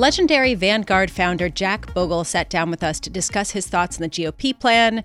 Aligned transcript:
Legendary 0.00 0.54
Vanguard 0.54 1.10
founder 1.10 1.50
Jack 1.50 1.92
Bogle 1.92 2.24
sat 2.24 2.48
down 2.48 2.70
with 2.70 2.82
us 2.82 2.98
to 3.00 3.10
discuss 3.10 3.50
his 3.50 3.66
thoughts 3.66 3.98
on 3.98 4.02
the 4.02 4.08
GOP 4.08 4.58
plan, 4.58 5.04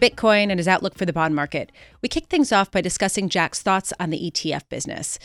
Bitcoin, 0.00 0.50
and 0.50 0.60
his 0.60 0.68
outlook 0.68 0.94
for 0.94 1.04
the 1.04 1.12
bond 1.12 1.34
market. 1.34 1.72
We 2.00 2.08
kicked 2.08 2.30
things 2.30 2.52
off 2.52 2.70
by 2.70 2.80
discussing 2.80 3.28
Jack's 3.28 3.60
thoughts 3.60 3.92
on 3.98 4.10
the 4.10 4.30
ETF 4.30 4.68
business. 4.68 5.18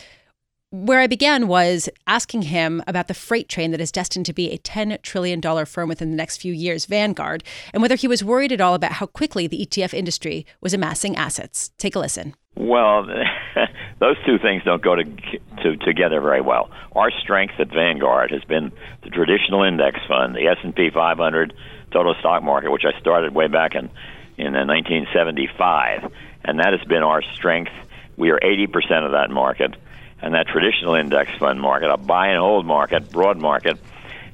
Where 0.70 0.98
I 0.98 1.06
began 1.06 1.46
was 1.46 1.88
asking 2.08 2.42
him 2.42 2.82
about 2.88 3.06
the 3.06 3.14
freight 3.14 3.48
train 3.48 3.70
that 3.70 3.80
is 3.80 3.92
destined 3.92 4.26
to 4.26 4.32
be 4.32 4.50
a 4.50 4.58
$10 4.58 5.00
trillion 5.02 5.40
firm 5.66 5.88
within 5.88 6.10
the 6.10 6.16
next 6.16 6.38
few 6.38 6.52
years, 6.52 6.86
Vanguard, 6.86 7.44
and 7.72 7.82
whether 7.82 7.94
he 7.94 8.08
was 8.08 8.24
worried 8.24 8.50
at 8.50 8.60
all 8.60 8.74
about 8.74 8.94
how 8.94 9.06
quickly 9.06 9.46
the 9.46 9.64
ETF 9.64 9.94
industry 9.94 10.44
was 10.60 10.74
amassing 10.74 11.14
assets. 11.14 11.70
Take 11.78 11.94
a 11.94 12.00
listen. 12.00 12.34
Well, 12.56 13.04
those 13.98 14.16
two 14.24 14.38
things 14.38 14.64
don't 14.64 14.82
go 14.82 14.94
to, 14.96 15.04
to, 15.04 15.76
together 15.76 16.20
very 16.20 16.40
well. 16.40 16.70
Our 16.92 17.10
strength 17.10 17.54
at 17.58 17.68
Vanguard 17.68 18.30
has 18.30 18.42
been 18.44 18.72
the 19.02 19.10
traditional 19.10 19.62
index 19.62 20.00
fund, 20.08 20.34
the 20.34 20.48
S&P 20.48 20.90
500 20.90 21.52
total 21.92 22.14
stock 22.18 22.42
market, 22.42 22.72
which 22.72 22.84
I 22.84 22.98
started 23.00 23.34
way 23.34 23.48
back 23.48 23.74
in 23.74 23.90
in 24.38 24.52
1975, 24.52 26.12
and 26.44 26.58
that 26.58 26.72
has 26.72 26.86
been 26.86 27.02
our 27.02 27.22
strength. 27.34 27.72
We 28.18 28.30
are 28.30 28.38
80% 28.38 29.04
of 29.04 29.12
that 29.12 29.30
market, 29.30 29.74
and 30.20 30.34
that 30.34 30.46
traditional 30.48 30.94
index 30.94 31.30
fund 31.38 31.60
market, 31.60 31.90
a 31.90 31.96
buy 31.96 32.28
and 32.28 32.38
hold 32.38 32.66
market, 32.66 33.10
broad 33.10 33.38
market, 33.38 33.78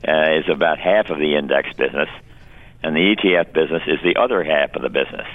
uh, 0.07 0.39
is 0.39 0.49
about 0.49 0.79
half 0.79 1.11
of 1.11 1.19
the 1.19 1.37
index 1.37 1.73
business, 1.75 2.09
and 2.83 2.97
the 2.97 3.15
ETF 3.15 3.53
business 3.53 3.83
is 3.87 4.01
the 4.03 4.21
other 4.21 4.43
half 4.43 4.75
of 4.75 4.83
the 4.83 4.89
business, 4.89 5.27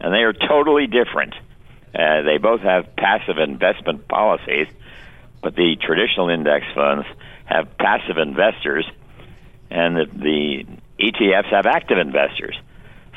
and 0.00 0.12
they 0.14 0.22
are 0.22 0.32
totally 0.32 0.86
different. 0.86 1.34
Uh, 1.94 2.22
they 2.22 2.38
both 2.38 2.60
have 2.60 2.96
passive 2.96 3.38
investment 3.38 4.08
policies, 4.08 4.66
but 5.42 5.54
the 5.54 5.76
traditional 5.80 6.30
index 6.30 6.64
funds 6.74 7.06
have 7.44 7.76
passive 7.76 8.16
investors, 8.16 8.86
and 9.70 9.96
the, 9.96 10.06
the 10.14 10.66
ETFs 10.98 11.50
have 11.50 11.66
active 11.66 11.98
investors. 11.98 12.56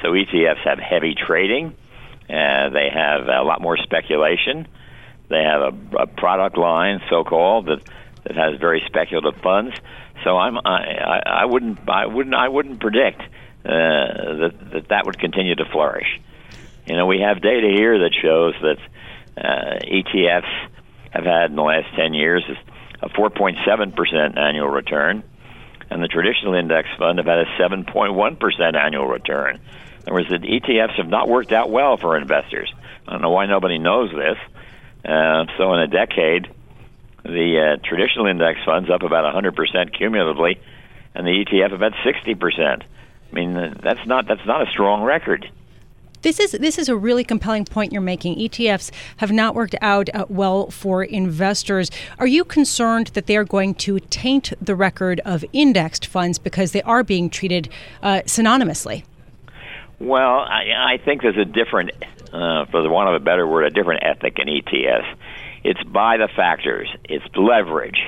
So 0.01 0.11
ETFs 0.11 0.63
have 0.65 0.79
heavy 0.79 1.15
trading. 1.15 1.75
Uh, 2.29 2.69
they 2.69 2.89
have 2.93 3.27
a 3.27 3.43
lot 3.43 3.61
more 3.61 3.77
speculation. 3.77 4.67
They 5.29 5.41
have 5.43 5.61
a, 5.61 6.03
a 6.03 6.07
product 6.07 6.57
line, 6.57 7.01
so-called, 7.09 7.67
that 7.67 7.81
that 8.25 8.35
has 8.35 8.59
very 8.59 8.81
speculative 8.87 9.39
funds. 9.41 9.75
So 10.23 10.37
I'm 10.37 10.57
I, 10.57 11.21
I, 11.25 11.45
wouldn't 11.45 11.87
I 11.87 12.05
wouldn't 12.07 12.35
I 12.35 12.47
wouldn't 12.47 12.79
predict 12.79 13.21
uh, 13.21 13.27
that 13.65 14.53
that 14.73 14.87
that 14.89 15.05
would 15.05 15.19
continue 15.19 15.55
to 15.55 15.65
flourish. 15.65 16.19
You 16.85 16.95
know, 16.95 17.05
we 17.05 17.19
have 17.21 17.41
data 17.41 17.67
here 17.67 17.99
that 17.99 18.11
shows 18.21 18.53
that 18.61 18.77
uh, 19.37 19.79
ETFs 19.85 20.69
have 21.11 21.25
had 21.25 21.49
in 21.49 21.55
the 21.55 21.63
last 21.63 21.87
10 21.95 22.13
years 22.13 22.43
a 23.01 23.09
4.7% 23.09 24.37
annual 24.37 24.67
return, 24.67 25.23
and 25.89 26.03
the 26.03 26.07
traditional 26.07 26.53
index 26.53 26.87
fund 26.97 27.17
have 27.17 27.27
had 27.27 27.39
a 27.39 27.45
7.1% 27.59 28.75
annual 28.75 29.07
return. 29.07 29.55
In 29.55 29.61
other 30.03 30.13
words, 30.13 30.29
the 30.29 30.37
ETFs 30.37 30.97
have 30.97 31.07
not 31.07 31.27
worked 31.27 31.51
out 31.51 31.71
well 31.71 31.97
for 31.97 32.17
investors. 32.17 32.71
I 33.07 33.13
don't 33.13 33.21
know 33.21 33.31
why 33.31 33.47
nobody 33.47 33.79
knows 33.79 34.11
this. 34.11 34.37
Uh, 35.03 35.45
so, 35.57 35.73
in 35.73 35.79
a 35.79 35.87
decade, 35.87 36.47
the 37.23 37.77
uh, 37.77 37.87
traditional 37.87 38.27
index 38.27 38.59
funds 38.65 38.89
up 38.89 39.03
about 39.03 39.33
100% 39.33 39.97
cumulatively, 39.97 40.59
and 41.13 41.25
the 41.25 41.45
ETF 41.45 41.73
about 41.73 41.93
60%. 41.93 42.81
I 42.81 43.33
mean, 43.33 43.77
that's 43.81 44.05
not 44.05 44.27
that's 44.27 44.45
not 44.45 44.67
a 44.67 44.71
strong 44.71 45.03
record. 45.03 45.49
This 46.25 46.39
is 46.39 46.53
this 46.53 46.79
is 46.79 46.89
a 46.89 46.95
really 46.95 47.23
compelling 47.23 47.65
point 47.65 47.93
you're 47.93 48.01
making. 48.01 48.39
ETFs 48.39 48.89
have 49.17 49.31
not 49.31 49.53
worked 49.53 49.75
out 49.79 50.09
uh, 50.11 50.25
well 50.27 50.71
for 50.71 51.03
investors. 51.03 51.91
Are 52.17 52.25
you 52.25 52.43
concerned 52.43 53.11
that 53.13 53.27
they 53.27 53.37
are 53.37 53.43
going 53.43 53.75
to 53.75 53.99
taint 53.99 54.51
the 54.59 54.73
record 54.73 55.21
of 55.23 55.45
indexed 55.53 56.07
funds 56.07 56.39
because 56.39 56.71
they 56.71 56.81
are 56.81 57.03
being 57.03 57.29
treated 57.29 57.69
uh, 58.01 58.21
synonymously? 58.25 59.03
Well, 59.99 60.39
I, 60.39 60.95
I 60.95 60.97
think 61.05 61.21
there's 61.21 61.37
a 61.37 61.45
different, 61.45 61.91
uh, 62.33 62.65
for 62.71 62.81
the 62.81 62.89
want 62.89 63.09
of 63.09 63.21
a 63.21 63.23
better 63.23 63.45
word, 63.45 63.65
a 63.65 63.69
different 63.69 64.03
ethic 64.03 64.39
in 64.39 64.47
ETFs. 64.47 65.15
It's 65.63 65.83
by 65.83 66.17
the 66.17 66.27
factors. 66.35 66.89
It's 67.03 67.25
leverage. 67.35 67.99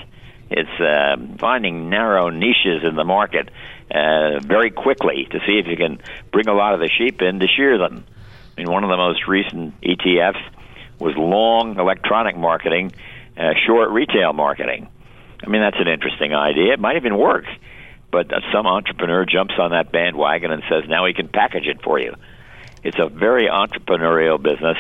It's 0.49 0.81
uh, 0.81 1.17
finding 1.37 1.91
narrow 1.91 2.29
niches 2.29 2.83
in 2.83 2.95
the 2.95 3.03
market 3.03 3.49
uh, 3.91 4.39
very 4.39 4.71
quickly 4.71 5.27
to 5.31 5.39
see 5.45 5.59
if 5.59 5.67
you 5.67 5.77
can 5.77 5.99
bring 6.31 6.47
a 6.47 6.53
lot 6.53 6.73
of 6.73 6.79
the 6.79 6.89
sheep 6.89 7.21
in 7.21 7.39
to 7.39 7.47
shear 7.47 7.77
them. 7.77 8.05
I 8.57 8.61
mean, 8.61 8.71
one 8.71 8.83
of 8.83 8.89
the 8.89 8.97
most 8.97 9.27
recent 9.27 9.79
ETFs 9.81 10.41
was 10.99 11.15
long 11.15 11.79
electronic 11.79 12.35
marketing, 12.35 12.91
uh, 13.37 13.53
short 13.65 13.91
retail 13.91 14.33
marketing. 14.33 14.89
I 15.43 15.49
mean, 15.49 15.61
that's 15.61 15.79
an 15.79 15.87
interesting 15.87 16.33
idea. 16.33 16.73
It 16.73 16.79
might 16.79 16.97
even 16.97 17.17
work, 17.17 17.45
but 18.11 18.33
uh, 18.33 18.39
some 18.51 18.65
entrepreneur 18.65 19.25
jumps 19.25 19.53
on 19.59 19.71
that 19.71 19.91
bandwagon 19.91 20.51
and 20.51 20.63
says, 20.69 20.83
now 20.89 21.05
he 21.05 21.13
can 21.13 21.27
package 21.27 21.67
it 21.67 21.81
for 21.83 21.99
you. 21.99 22.15
It's 22.83 22.97
a 22.99 23.07
very 23.07 23.47
entrepreneurial 23.47 24.41
business, 24.41 24.77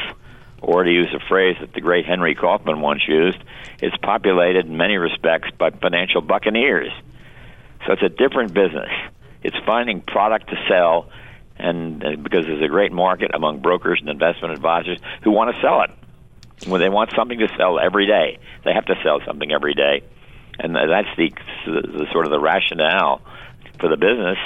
or 0.61 0.83
to 0.83 0.91
use 0.91 1.13
a 1.13 1.19
phrase 1.27 1.57
that 1.59 1.73
the 1.73 1.81
great 1.81 2.05
Henry 2.05 2.35
Kaufman 2.35 2.81
once 2.81 3.01
used, 3.07 3.37
it's 3.79 3.95
populated 3.97 4.65
in 4.65 4.77
many 4.77 4.97
respects 4.97 5.49
by 5.57 5.69
financial 5.69 6.21
buccaneers. 6.21 6.91
So 7.85 7.93
it's 7.93 8.03
a 8.03 8.09
different 8.09 8.53
business. 8.53 8.89
It's 9.43 9.55
finding 9.65 10.01
product 10.01 10.49
to 10.49 10.55
sell, 10.67 11.09
and 11.57 12.03
uh, 12.03 12.15
because 12.21 12.45
there's 12.45 12.63
a 12.63 12.67
great 12.67 12.91
market 12.91 13.31
among 13.33 13.59
brokers 13.59 13.99
and 13.99 14.09
investment 14.09 14.53
advisors 14.53 14.99
who 15.23 15.31
want 15.31 15.55
to 15.55 15.61
sell 15.61 15.81
it. 15.83 15.91
When 16.67 16.81
they 16.81 16.89
want 16.89 17.11
something 17.15 17.37
to 17.39 17.47
sell 17.55 17.79
every 17.79 18.07
day, 18.07 18.39
they 18.65 18.73
have 18.73 18.85
to 18.85 18.95
sell 19.03 19.19
something 19.25 19.51
every 19.51 19.75
day, 19.75 20.01
and 20.59 20.75
that's 20.75 21.07
the, 21.15 21.31
the, 21.65 21.81
the 21.81 22.05
sort 22.11 22.25
of 22.25 22.31
the 22.31 22.39
rationale 22.39 23.21
for 23.79 23.89
the 23.89 23.97
business. 23.97 24.37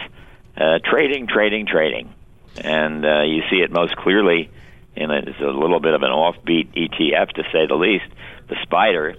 Uh, 0.58 0.80
trading, 0.84 1.28
trading, 1.28 1.66
trading, 1.66 2.14
and 2.58 3.06
uh, 3.06 3.24
you 3.24 3.44
see 3.50 3.58
it 3.58 3.72
most 3.72 3.96
clearly 3.96 4.52
in 4.96 5.09
a, 5.09 5.18
it's 5.20 5.40
a 5.40 5.46
little 5.46 5.80
bit 5.80 5.94
of 5.94 6.03
an 6.03 6.12
offbeat 6.12 6.68
ETF 6.75 7.30
to 7.31 7.44
say 7.53 7.66
the 7.66 7.75
least, 7.75 8.06
the 8.50 8.56
SPDR, 8.56 9.16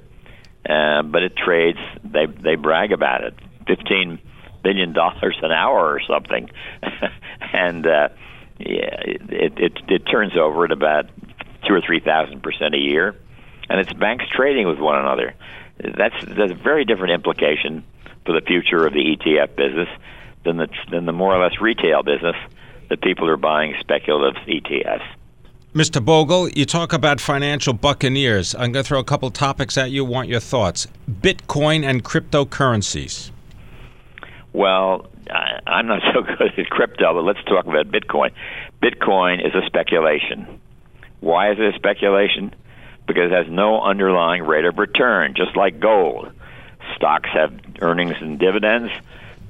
uh, 0.69 1.03
but 1.03 1.23
it 1.23 1.35
trades. 1.35 1.79
They 2.05 2.27
they 2.27 2.57
brag 2.57 2.93
about 2.93 3.25
it 3.25 3.35
fifteen 3.67 4.19
billion 4.63 4.93
dollars 4.93 5.37
an 5.43 5.53
hour 5.53 5.93
or 5.93 6.01
something, 6.01 6.51
and 7.53 7.87
uh, 7.87 8.09
yeah, 8.59 9.01
it, 9.05 9.59
it 9.59 9.73
it 9.89 9.99
turns 10.11 10.37
over 10.37 10.65
at 10.65 10.73
about 10.73 11.07
two 11.67 11.75
or 11.75 11.81
three 11.81 12.01
thousand 12.01 12.43
percent 12.43 12.75
a 12.75 12.79
year, 12.79 13.17
and 13.69 13.81
it's 13.81 13.93
banks 13.93 14.25
trading 14.35 14.67
with 14.67 14.79
one 14.79 14.99
another. 14.99 15.35
That's 15.79 16.15
that's 16.27 16.53
a 16.53 16.63
very 16.63 16.85
different 16.85 17.13
implication 17.13 17.85
for 18.25 18.33
the 18.33 18.45
future 18.47 18.87
of 18.87 18.93
the 18.93 19.17
ETF 19.17 19.57
business 19.57 19.89
than 20.45 20.57
the 20.57 20.69
than 20.91 21.07
the 21.07 21.13
more 21.13 21.35
or 21.35 21.43
less 21.43 21.61
retail 21.61 22.03
business 22.03 22.37
that 22.89 23.01
people 23.03 23.29
are 23.29 23.37
buying 23.37 23.75
speculative 23.81 24.41
ETFs. 24.47 25.07
Mr. 25.75 26.05
Bogle, 26.05 26.51
you 26.51 26.67
talk 26.67 26.93
about 26.93 27.19
financial 27.19 27.73
buccaneers. 27.73 28.55
I'm 28.55 28.73
going 28.73 28.85
to 28.85 28.89
throw 28.89 28.99
a 28.99 29.05
couple 29.05 29.31
topics 29.31 29.79
at 29.79 29.91
you. 29.91 30.05
Want 30.05 30.29
your 30.29 30.41
thoughts? 30.41 30.87
Bitcoin 31.11 31.83
and 31.83 32.05
cryptocurrencies. 32.05 33.31
Well, 34.53 35.07
I'm 35.31 35.87
not 35.87 36.03
so 36.15 36.23
good 36.23 36.59
at 36.59 36.71
crypto, 36.71 37.15
but 37.15 37.25
let's 37.25 37.43
talk 37.45 37.67
about 37.67 37.89
Bitcoin. 37.89 38.33
Bitcoin 38.83 39.47
is 39.47 39.55
a 39.55 39.67
speculation. 39.67 40.61
Why 41.21 41.53
is 41.53 41.59
it 41.59 41.75
a 41.75 41.79
speculation? 41.79 42.55
Because 43.07 43.31
it 43.31 43.35
has 43.35 43.47
no 43.49 43.81
underlying 43.81 44.43
rate 44.43 44.65
of 44.65 44.79
return, 44.79 45.35
just 45.37 45.57
like 45.57 45.81
gold. 45.81 46.33
Stocks 46.97 47.31
have 47.33 47.53
earnings 47.81 48.17
and 48.21 48.39
dividends. 48.39 48.93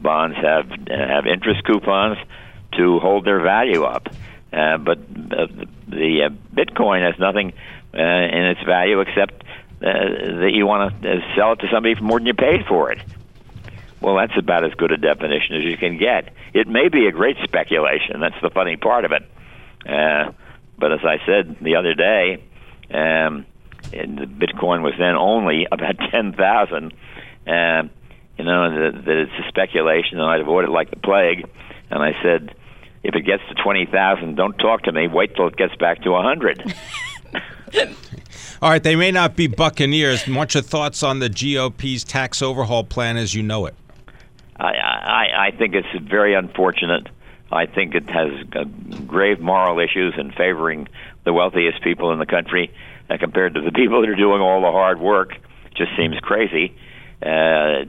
Bonds 0.01 0.37
have 0.37 0.69
have 0.89 1.27
interest 1.27 1.65
coupons 1.65 2.19
to 2.77 2.99
hold 2.99 3.25
their 3.25 3.41
value 3.41 3.85
up. 3.85 4.09
Uh, 4.53 4.77
but 4.79 4.99
uh, 4.99 5.47
the 5.89 6.25
uh, 6.25 6.29
Bitcoin 6.55 7.03
has 7.07 7.19
nothing 7.19 7.53
uh, 7.95 7.99
in 7.99 8.45
its 8.47 8.63
value 8.65 9.01
except 9.01 9.43
uh, 9.81 9.83
that 9.83 10.51
you 10.53 10.67
want 10.67 11.03
to 11.03 11.21
sell 11.37 11.53
it 11.53 11.61
to 11.61 11.69
somebody 11.73 11.95
for 11.95 12.03
more 12.03 12.19
than 12.19 12.27
you 12.27 12.35
paid 12.35 12.67
for 12.67 12.93
it. 12.93 13.01
Well, 14.03 14.17
that's 14.17 14.37
about 14.37 14.65
as 14.65 14.75
good 14.75 14.91
a 14.91 14.97
definition 14.97 15.57
as 15.57 15.65
you 15.65 15.77
can 15.77 15.97
get. 15.97 16.35
It 16.53 16.67
may 16.67 16.89
be 16.89 17.07
a 17.07 17.13
great 17.13 17.37
speculation. 17.45 18.21
That's 18.21 18.41
the 18.43 18.51
funny 18.51 18.77
part 18.77 19.05
of 19.05 19.13
it. 19.13 19.23
Uh, 19.89 20.33
but 20.77 20.93
as 20.93 21.01
I 21.05 21.25
said 21.25 21.57
the 21.61 21.77
other 21.77 21.95
day, 21.95 22.43
um, 22.91 23.47
and 23.93 24.19
Bitcoin 24.19 24.83
was 24.83 24.95
then 24.99 25.15
only 25.15 25.67
about 25.73 25.97
ten 26.11 26.33
thousand. 26.33 26.93
Uh, 27.47 27.89
you 28.39 28.45
know, 28.45 28.71
that, 28.71 29.05
that 29.05 29.17
it's 29.17 29.33
a 29.45 29.49
speculation, 29.49 30.19
and 30.19 30.29
I'd 30.29 30.41
avoid 30.41 30.65
it 30.65 30.71
like 30.71 30.91
the 30.91 30.97
plague. 30.97 31.49
And 31.91 32.03
I 32.03 32.13
said, 32.23 32.55
if 33.05 33.15
it 33.15 33.23
gets 33.23 33.43
to 33.49 33.63
twenty 33.63 33.87
thousand, 33.87 34.35
don't 34.35 34.57
talk 34.59 34.83
to 34.83 34.93
me. 34.93 35.07
Wait 35.07 35.37
till 35.37 35.47
it 35.47 35.57
gets 35.57 35.77
back 35.77 36.03
to 36.03 36.11
a 36.15 36.23
hundred. 36.23 36.61
All 38.61 38.71
right, 38.71 38.83
they 38.83 38.97
may 38.97 39.11
not 39.11 39.35
be 39.35 39.47
buccaneers. 39.47 40.27
What's 40.27 40.55
your 40.55 40.63
thoughts 40.63 41.03
on 41.03 41.19
the 41.19 41.29
GOP's 41.29 42.05
tax 42.05 42.43
overhaul 42.43 42.85
plan 42.85 43.17
as 43.17 43.35
you 43.35 43.43
know 43.43 43.67
it? 43.67 43.75
I, 44.65 45.49
I, 45.49 45.51
think 45.57 45.75
it's 45.75 46.09
very 46.09 46.35
unfortunate. 46.35 47.09
I 47.51 47.67
think 47.67 47.95
it 47.95 48.09
has 48.09 48.31
uh, 48.55 48.65
grave 49.07 49.41
moral 49.41 49.79
issues 49.81 50.15
in 50.17 50.31
favoring 50.33 50.89
the 51.25 51.33
wealthiest 51.33 51.83
people 51.83 52.13
in 52.13 52.19
the 52.19 52.27
country 52.27 52.73
uh, 53.11 53.17
compared 53.19 53.55
to 53.55 53.61
the 53.61 53.73
people 53.75 54.01
that 54.01 54.09
are 54.09 54.17
doing 54.17 54.41
all 54.41 54.61
the 54.61 54.71
hard 54.71 55.01
work. 55.01 55.33
It 55.67 55.75
just 55.75 55.97
seems 55.97 56.19
crazy. 56.21 56.77
Uh, 57.25 57.85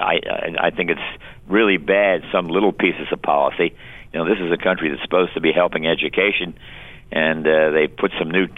I, 0.00 0.20
I 0.58 0.70
think 0.70 0.90
it's 0.90 1.22
really 1.46 1.76
bad. 1.76 2.22
Some 2.32 2.48
little 2.48 2.72
pieces 2.72 3.06
of 3.12 3.20
policy. 3.20 3.74
You 4.12 4.18
know, 4.18 4.28
this 4.28 4.38
is 4.40 4.50
a 4.50 4.56
country 4.56 4.90
that's 4.90 5.02
supposed 5.02 5.34
to 5.34 5.40
be 5.40 5.52
helping 5.52 5.86
education, 5.86 6.58
and 7.12 7.46
uh, 7.46 7.70
they 7.70 7.86
put 7.86 8.12
some 8.18 8.30
new 8.30 8.48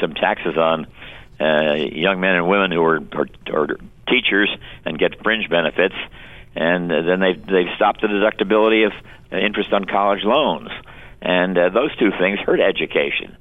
some 0.00 0.14
taxes 0.14 0.56
on 0.56 0.86
uh, 1.40 1.74
young 1.74 2.20
men 2.20 2.36
and 2.36 2.48
women 2.48 2.72
who 2.72 2.82
are, 2.82 3.00
are, 3.12 3.28
are 3.52 3.76
teachers 4.08 4.50
and 4.84 4.98
get 4.98 5.22
fringe 5.22 5.48
benefits, 5.48 5.94
and 6.54 6.90
uh, 6.90 7.02
then 7.02 7.20
they 7.20 7.34
they've 7.34 7.74
stopped 7.76 8.00
the 8.00 8.08
deductibility 8.08 8.86
of 8.86 8.92
uh, 9.32 9.36
interest 9.36 9.72
on 9.72 9.84
college 9.84 10.24
loans, 10.24 10.70
and 11.20 11.56
uh, 11.56 11.68
those 11.70 11.94
two 11.96 12.10
things 12.18 12.38
hurt 12.40 12.60
education. 12.60 13.36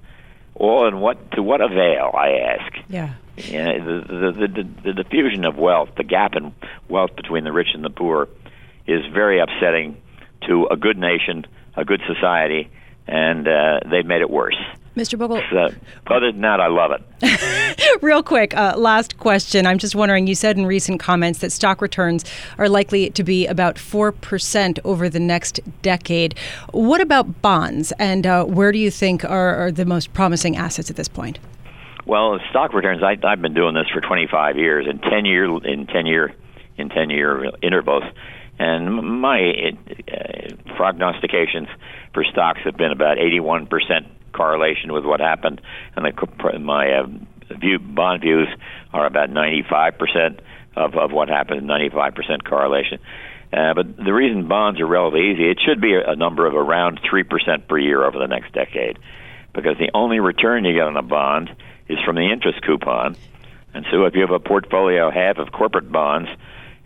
All 0.55 0.87
in 0.87 0.99
what 0.99 1.31
to 1.31 1.43
what 1.43 1.61
avail? 1.61 2.11
I 2.13 2.57
ask. 2.57 2.73
Yeah. 2.87 3.13
Yeah, 3.35 3.79
the, 3.79 4.31
the, 4.31 4.47
the, 4.47 4.69
the 4.83 4.93
diffusion 4.93 5.43
of 5.45 5.57
wealth, 5.57 5.89
the 5.97 6.03
gap 6.03 6.35
in 6.35 6.53
wealth 6.87 7.15
between 7.15 7.45
the 7.45 7.51
rich 7.51 7.69
and 7.73 7.83
the 7.83 7.89
poor, 7.89 8.29
is 8.85 9.01
very 9.11 9.39
upsetting 9.39 9.97
to 10.47 10.67
a 10.69 10.77
good 10.77 10.99
nation, 10.99 11.47
a 11.75 11.83
good 11.83 12.01
society, 12.05 12.69
and 13.07 13.47
uh, 13.47 13.79
they've 13.89 14.05
made 14.05 14.21
it 14.21 14.29
worse. 14.29 14.57
Mr. 14.95 15.17
Bogle. 15.17 15.41
So, 15.51 15.69
other 16.07 16.31
than 16.31 16.41
that, 16.41 16.59
I 16.59 16.67
love 16.67 16.91
it. 16.91 17.99
Real 18.03 18.21
quick, 18.21 18.55
uh, 18.55 18.75
last 18.77 19.17
question. 19.17 19.65
I'm 19.65 19.79
just 19.79 19.95
wondering 19.95 20.27
you 20.27 20.35
said 20.35 20.57
in 20.57 20.65
recent 20.65 20.99
comments 20.99 21.39
that 21.39 21.51
stock 21.51 21.81
returns 21.81 22.23
are 22.57 22.69
likely 22.69 23.09
to 23.09 23.23
be 23.23 23.47
about 23.47 23.75
4% 23.75 24.79
over 24.83 25.09
the 25.09 25.19
next 25.19 25.59
decade. 25.81 26.37
What 26.71 27.01
about 27.01 27.41
bonds, 27.41 27.91
and 27.93 28.27
uh, 28.27 28.45
where 28.45 28.71
do 28.71 28.77
you 28.77 28.91
think 28.91 29.25
are, 29.25 29.55
are, 29.55 29.71
the 29.71 29.85
most 29.85 30.13
promising 30.13 30.55
assets 30.55 30.91
at 30.91 30.95
this 30.95 31.07
point? 31.07 31.39
Well, 32.05 32.39
stock 32.49 32.73
returns, 32.73 33.01
I, 33.01 33.17
I've 33.25 33.41
been 33.41 33.53
doing 33.53 33.73
this 33.73 33.87
for 33.91 34.01
25 34.01 34.57
years 34.57 34.85
in 34.87 34.99
10 34.99 35.25
year, 35.25 35.45
in 35.45 35.87
10 35.87 36.05
year, 36.05 36.35
in 36.77 36.89
10 36.89 37.09
year 37.09 37.51
intervals. 37.63 38.03
And 38.59 39.21
my 39.21 39.71
uh, 40.07 40.73
prognostications 40.75 41.67
for 42.13 42.23
stocks 42.23 42.59
have 42.65 42.77
been 42.77 42.91
about 42.91 43.17
81% 43.17 43.67
correlation 44.33 44.91
with 44.91 45.05
what 45.05 45.19
happened, 45.19 45.61
and 45.95 46.05
the, 46.05 46.59
my 46.59 46.91
uh, 46.91 47.07
view 47.59 47.79
bond 47.79 48.21
views 48.21 48.47
are 48.91 49.05
about 49.05 49.29
95% 49.29 50.39
of, 50.75 50.95
of 50.95 51.11
what 51.11 51.29
happened, 51.29 51.69
95% 51.69 52.43
correlation. 52.43 52.99
Uh, 53.51 53.73
but 53.75 53.97
the 53.97 54.13
reason 54.13 54.47
bonds 54.47 54.79
are 54.79 54.87
relatively 54.87 55.31
easy, 55.31 55.49
it 55.49 55.59
should 55.63 55.79
be 55.79 55.93
a, 55.93 56.11
a 56.11 56.15
number 56.15 56.47
of 56.47 56.55
around 56.55 56.99
3% 57.01 57.67
per 57.67 57.77
year 57.77 58.03
over 58.03 58.17
the 58.17 58.27
next 58.27 58.51
decade, 58.53 58.97
because 59.53 59.77
the 59.77 59.91
only 59.93 60.19
return 60.19 60.65
you 60.65 60.73
get 60.73 60.83
on 60.83 60.97
a 60.97 61.03
bond 61.03 61.55
is 61.87 61.99
from 62.03 62.15
the 62.15 62.31
interest 62.31 62.61
coupon. 62.65 63.15
And 63.73 63.85
so 63.91 64.05
if 64.05 64.15
you 64.15 64.21
have 64.21 64.31
a 64.31 64.39
portfolio 64.39 65.11
half 65.11 65.37
of 65.37 65.51
corporate 65.51 65.91
bonds 65.91 66.29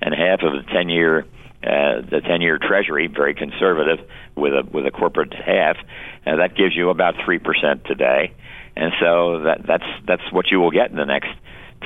and 0.02 0.14
half 0.14 0.42
of 0.42 0.54
the 0.54 0.72
10 0.72 0.90
year 0.90 1.26
uh, 1.68 2.02
the 2.02 2.22
10-year 2.24 2.60
Treasury, 2.60 3.08
very 3.08 3.34
conservative, 3.34 4.00
with 4.36 4.54
a 4.54 4.64
with 4.72 4.86
a 4.86 4.92
corporate 4.92 5.34
half, 5.34 5.78
uh, 6.26 6.38
that 6.38 6.56
gives 6.56 6.76
you 6.76 6.90
about 6.90 7.16
three 7.26 7.40
percent 7.40 7.84
today, 7.86 8.34
and 8.76 8.94
so 9.02 9.42
that 9.44 9.66
that's 9.68 9.84
that's 10.06 10.32
what 10.32 10.46
you 10.50 10.60
will 10.60 10.72
get 10.72 10.92
in 10.92 10.96
the 10.96 11.06
next 11.06 11.30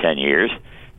10 0.00 0.18
years. 0.18 0.50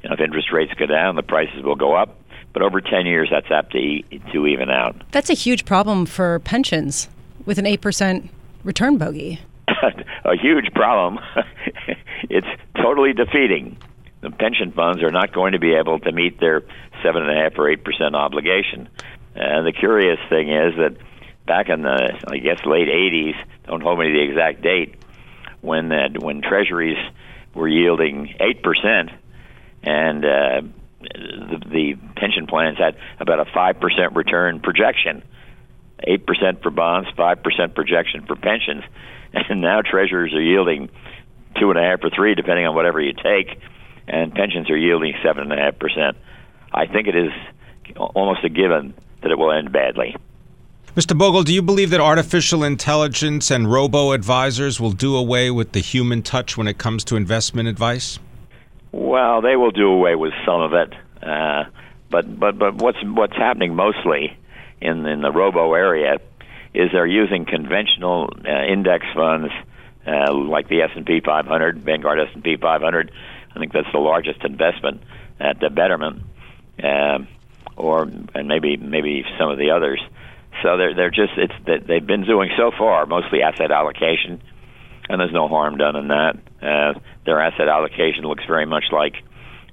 You 0.02 0.10
know, 0.10 0.16
if 0.16 0.20
interest 0.20 0.52
rates 0.52 0.74
go 0.74 0.86
down, 0.86 1.16
the 1.16 1.24
prices 1.24 1.64
will 1.64 1.76
go 1.76 1.96
up, 1.96 2.20
but 2.52 2.62
over 2.62 2.82
10 2.82 3.06
years, 3.06 3.30
that's 3.32 3.50
apt 3.50 3.72
to 3.72 4.02
to 4.34 4.48
even 4.48 4.70
out. 4.70 5.02
That's 5.12 5.30
a 5.30 5.36
huge 5.36 5.66
problem 5.66 6.06
for 6.06 6.40
pensions 6.40 7.08
with 7.46 7.58
an 7.58 7.66
eight 7.66 7.82
percent 7.82 8.30
return 8.64 8.98
bogey. 8.98 9.40
a 10.26 10.36
huge 10.36 10.74
problem. 10.74 11.20
it's 12.30 12.48
totally 12.76 13.14
defeating 13.14 13.78
the 14.24 14.32
pension 14.32 14.72
funds 14.72 15.04
are 15.04 15.12
not 15.12 15.34
going 15.34 15.52
to 15.52 15.60
be 15.60 15.74
able 15.74 16.00
to 16.00 16.12
meet 16.12 16.40
their 16.40 16.64
seven 17.04 17.24
and 17.24 17.32
a 17.32 17.44
half 17.44 17.58
or 17.58 17.70
eight 17.70 17.84
percent 17.84 18.16
obligation. 18.16 18.90
And 19.36 19.66
the 19.66 19.72
curious 19.72 20.20
thing 20.30 20.50
is 20.50 20.76
that 20.78 20.96
back 21.46 21.70
in 21.70 21.82
the 21.82 22.20
I 22.28 22.38
guess 22.38 22.66
late 22.66 22.88
'80s, 22.88 23.36
don't 23.66 23.82
hold 23.82 24.00
me 24.00 24.08
to 24.08 24.14
the 24.14 24.24
exact 24.24 24.62
date, 24.62 24.96
when 25.62 25.90
that 25.90 26.22
when 26.22 26.42
Treasuries 26.42 26.98
were 27.54 27.68
yielding 27.68 28.36
eight 28.40 28.64
percent, 28.64 29.10
and 29.84 30.26
uh, 30.26 30.62
the, 31.02 31.62
the 31.70 31.96
pension 32.16 32.48
plans 32.48 32.78
had 32.78 32.96
about 33.20 33.40
a 33.40 33.46
five 33.54 33.80
percent 33.80 34.16
return 34.16 34.60
projection, 34.60 35.24
eight 36.04 36.26
percent 36.26 36.64
for 36.64 36.72
bonds, 36.72 37.10
five 37.18 37.44
percent 37.44 37.76
projection 37.76 38.26
for 38.26 38.36
pensions, 38.36 38.84
and 39.34 39.62
now 39.62 39.82
Treasuries 39.82 40.34
are 40.34 40.42
yielding 40.42 40.90
two 41.60 41.70
and 41.70 41.78
a 41.78 41.84
half 41.84 42.04
or 42.04 42.10
three, 42.10 42.34
depending 42.34 42.66
on 42.66 42.76
whatever 42.76 43.00
you 43.00 43.14
take 43.14 43.60
and 44.08 44.34
pensions 44.34 44.70
are 44.70 44.78
yielding 44.78 45.14
seven 45.24 45.44
and 45.44 45.54
a 45.54 45.64
half 45.64 45.80
percent. 45.80 46.18
I 46.74 46.86
think 46.88 47.08
it 47.08 47.16
is 47.16 47.32
almost 47.98 48.44
a 48.44 48.50
given 48.50 48.94
that 49.22 49.32
it 49.32 49.38
will 49.38 49.52
end 49.52 49.72
badly. 49.72 50.16
Mr. 50.96 51.18
Bogle, 51.18 51.44
do 51.44 51.54
you 51.54 51.62
believe 51.62 51.90
that 51.90 52.00
artificial 52.00 52.64
intelligence 52.64 53.50
and 53.50 53.72
robo 53.72 54.12
advisors 54.12 54.80
will 54.80 54.92
do 54.92 55.16
away 55.16 55.50
with 55.50 55.72
the 55.72 55.80
human 55.80 56.22
touch 56.22 56.56
when 56.56 56.68
it 56.68 56.78
comes 56.78 57.04
to 57.06 57.16
investment 57.16 57.68
advice? 57.68 58.20
Well, 58.92 59.42
they 59.42 59.56
will 59.56 59.72
do 59.72 59.88
away 59.88 60.16
with 60.16 60.34
some 60.46 60.62
of 60.62 60.74
it, 60.74 60.94
uh, 61.24 61.64
but 62.12 62.40
but 62.40 62.60
but 62.60 62.76
what's 62.76 63.00
what's 63.04 63.36
happening 63.36 63.74
mostly 63.76 64.38
in 64.82 65.04
in 65.08 65.22
the 65.22 65.32
robo 65.32 65.74
area 65.74 66.20
is 66.76 66.92
they're 66.92 67.08
using 67.08 67.46
conventional 67.46 68.30
uh, 68.48 68.66
index 68.66 69.06
funds 69.16 69.52
uh, 70.06 70.34
like 70.34 70.68
the 70.68 70.82
S 70.82 70.92
and 70.96 71.06
P 71.06 71.22
500, 71.22 71.80
Vanguard 71.80 72.20
S 72.20 72.28
and 72.34 72.44
P 72.44 72.58
500, 72.58 73.12
I 73.56 73.60
think 73.60 73.72
that's 73.72 73.92
the 73.92 74.00
largest 74.00 74.44
investment 74.44 75.02
at 75.40 75.60
the 75.60 75.70
Betterment, 75.70 76.24
uh, 76.82 77.20
or 77.76 78.04
and 78.04 78.48
maybe 78.48 78.78
maybe 78.78 79.26
some 79.40 79.50
of 79.50 79.58
the 79.58 79.72
others. 79.72 80.02
So 80.62 80.78
they're 80.78 80.96
they're 80.96 81.12
just 81.12 81.34
it's 81.38 81.54
that 81.66 81.88
they've 81.88 82.06
been 82.06 82.26
doing 82.26 82.52
so 82.58 82.72
far 82.78 83.06
mostly 83.06 83.42
asset 83.42 83.72
allocation, 83.72 84.42
and 85.10 85.20
there's 85.20 85.34
no 85.34 85.48
harm 85.48 85.78
done 85.78 85.96
in 85.96 86.08
that. 86.10 86.38
Uh, 86.62 87.00
their 87.26 87.42
asset 87.42 87.68
allocation 87.68 88.24
looks 88.24 88.46
very 88.46 88.66
much 88.66 88.86
like 88.92 89.16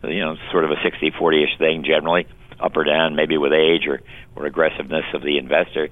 you 0.02 0.21
know 0.21 0.37
sort 0.50 0.64
of 0.64 0.71
a 0.71 0.76
60-40ish 0.76 1.59
thing 1.59 1.85
generally, 1.85 2.26
up 2.59 2.76
or 2.76 2.85
down, 2.85 3.14
maybe 3.14 3.37
with 3.37 3.52
age 3.52 3.87
or 3.87 4.00
or 4.35 4.47
aggressiveness 4.47 5.04
of 5.14 5.23
the 5.23 5.38
investor. 5.38 5.88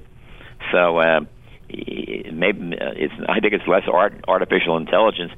So. 0.72 0.98
Uh, 0.98 1.20
maybe 1.70 2.76
it's 2.80 3.12
I 3.28 3.40
think 3.40 3.52
it's 3.52 3.66
less 3.68 3.82
art, 3.92 4.24
artificial 4.26 4.78
intelligence 4.78 5.32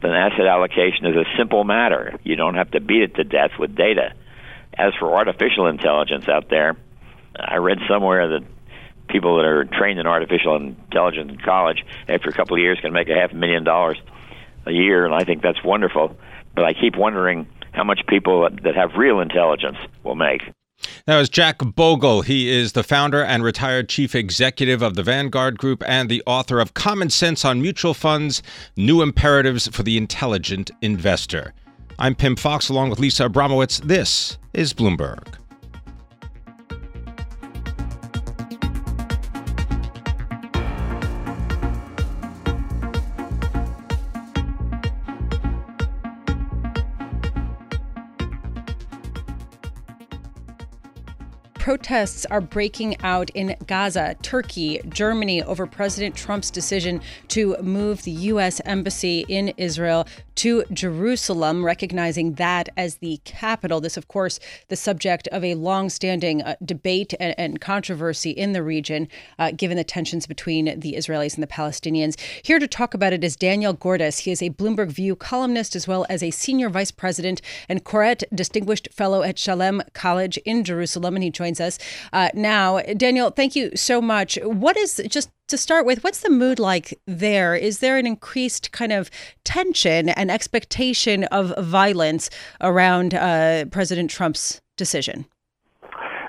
than 0.00 0.12
asset 0.12 0.46
allocation 0.46 1.06
is 1.06 1.16
a 1.16 1.24
simple 1.36 1.64
matter. 1.64 2.18
You 2.22 2.36
don't 2.36 2.54
have 2.54 2.70
to 2.72 2.80
beat 2.80 3.02
it 3.02 3.14
to 3.16 3.24
death 3.24 3.50
with 3.58 3.74
data. 3.74 4.14
As 4.78 4.94
for 4.98 5.14
artificial 5.14 5.66
intelligence 5.66 6.28
out 6.28 6.48
there, 6.50 6.76
I 7.38 7.56
read 7.56 7.78
somewhere 7.88 8.28
that 8.28 8.46
people 9.08 9.36
that 9.36 9.44
are 9.44 9.64
trained 9.64 9.98
in 9.98 10.06
artificial 10.06 10.56
intelligence 10.56 11.32
in 11.32 11.38
college, 11.38 11.84
after 12.08 12.28
a 12.28 12.32
couple 12.32 12.56
of 12.56 12.60
years, 12.60 12.78
can 12.80 12.92
make 12.92 13.08
a 13.08 13.14
half 13.14 13.32
a 13.32 13.34
million 13.34 13.64
dollars 13.64 13.98
a 14.66 14.72
year, 14.72 15.04
and 15.04 15.14
I 15.14 15.24
think 15.24 15.42
that's 15.42 15.62
wonderful. 15.64 16.16
But 16.54 16.64
I 16.64 16.74
keep 16.74 16.96
wondering 16.96 17.48
how 17.72 17.84
much 17.84 18.00
people 18.06 18.48
that 18.62 18.74
have 18.76 18.94
real 18.96 19.20
intelligence 19.20 19.78
will 20.04 20.16
make. 20.16 20.42
That 21.06 21.18
was 21.18 21.28
Jack 21.28 21.58
Bogle. 21.58 22.22
He 22.22 22.48
is 22.48 22.72
the 22.72 22.84
founder 22.84 23.22
and 23.22 23.42
retired 23.42 23.88
chief 23.88 24.14
executive 24.14 24.80
of 24.80 24.94
the 24.94 25.02
Vanguard 25.02 25.58
Group 25.58 25.82
and 25.86 26.08
the 26.08 26.22
author 26.24 26.60
of 26.60 26.74
Common 26.74 27.10
Sense 27.10 27.44
on 27.44 27.60
Mutual 27.60 27.94
Funds 27.94 28.42
New 28.76 29.02
Imperatives 29.02 29.66
for 29.68 29.82
the 29.82 29.96
Intelligent 29.96 30.70
Investor. 30.80 31.52
I'm 32.00 32.14
Pimm 32.14 32.36
Fox 32.36 32.68
along 32.68 32.90
with 32.90 33.00
Lisa 33.00 33.28
Abramowicz. 33.28 33.80
This 33.82 34.38
is 34.54 34.72
Bloomberg. 34.72 35.34
Protests 51.68 52.24
are 52.30 52.40
breaking 52.40 52.98
out 53.02 53.28
in 53.34 53.54
Gaza, 53.66 54.16
Turkey, 54.22 54.80
Germany 54.88 55.42
over 55.42 55.66
President 55.66 56.16
Trump's 56.16 56.50
decision 56.50 57.02
to 57.28 57.58
move 57.60 58.04
the 58.04 58.10
U.S. 58.10 58.58
Embassy 58.64 59.26
in 59.28 59.48
Israel 59.58 60.06
to 60.36 60.62
Jerusalem, 60.72 61.64
recognizing 61.64 62.34
that 62.34 62.68
as 62.76 62.98
the 62.98 63.20
capital. 63.24 63.80
This, 63.80 63.96
of 63.96 64.06
course, 64.06 64.38
the 64.68 64.76
subject 64.76 65.26
of 65.28 65.42
a 65.44 65.56
long-standing 65.56 66.42
uh, 66.42 66.54
debate 66.64 67.12
and, 67.18 67.34
and, 67.36 67.60
controversy 67.60 68.30
in 68.30 68.52
the 68.52 68.62
region, 68.62 69.08
uh, 69.40 69.50
given 69.50 69.76
the 69.76 69.82
tensions 69.82 70.28
between 70.28 70.78
the 70.78 70.94
Israelis 70.94 71.34
and 71.34 71.42
the 71.42 71.48
Palestinians. 71.48 72.18
Here 72.44 72.60
to 72.60 72.68
talk 72.68 72.94
about 72.94 73.12
it 73.12 73.24
is 73.24 73.34
Daniel 73.34 73.72
Gordis. 73.72 74.20
He 74.20 74.30
is 74.30 74.40
a 74.40 74.50
Bloomberg 74.50 74.92
View 74.92 75.16
columnist 75.16 75.74
as 75.74 75.88
well 75.88 76.06
as 76.08 76.22
a 76.22 76.30
senior 76.30 76.70
vice 76.70 76.92
president 76.92 77.42
and 77.68 77.84
Koret 77.84 78.22
Distinguished 78.32 78.88
Fellow 78.92 79.24
at 79.24 79.40
Shalem 79.40 79.82
College 79.92 80.36
in 80.44 80.62
Jerusalem, 80.62 81.16
and 81.16 81.24
he 81.24 81.30
joins 81.30 81.57
us 81.60 81.78
uh, 82.12 82.28
now. 82.34 82.80
Daniel, 82.96 83.30
thank 83.30 83.56
you 83.56 83.70
so 83.74 84.00
much. 84.00 84.38
What 84.42 84.76
is 84.76 85.00
just 85.08 85.30
to 85.48 85.56
start 85.56 85.86
with, 85.86 86.04
what's 86.04 86.20
the 86.20 86.30
mood 86.30 86.58
like 86.58 86.98
there? 87.06 87.54
Is 87.54 87.78
there 87.78 87.96
an 87.96 88.06
increased 88.06 88.70
kind 88.72 88.92
of 88.92 89.10
tension 89.44 90.10
and 90.10 90.30
expectation 90.30 91.24
of 91.24 91.54
violence 91.64 92.30
around 92.60 93.14
uh, 93.14 93.64
President 93.70 94.10
Trump's 94.10 94.60
decision? 94.76 95.26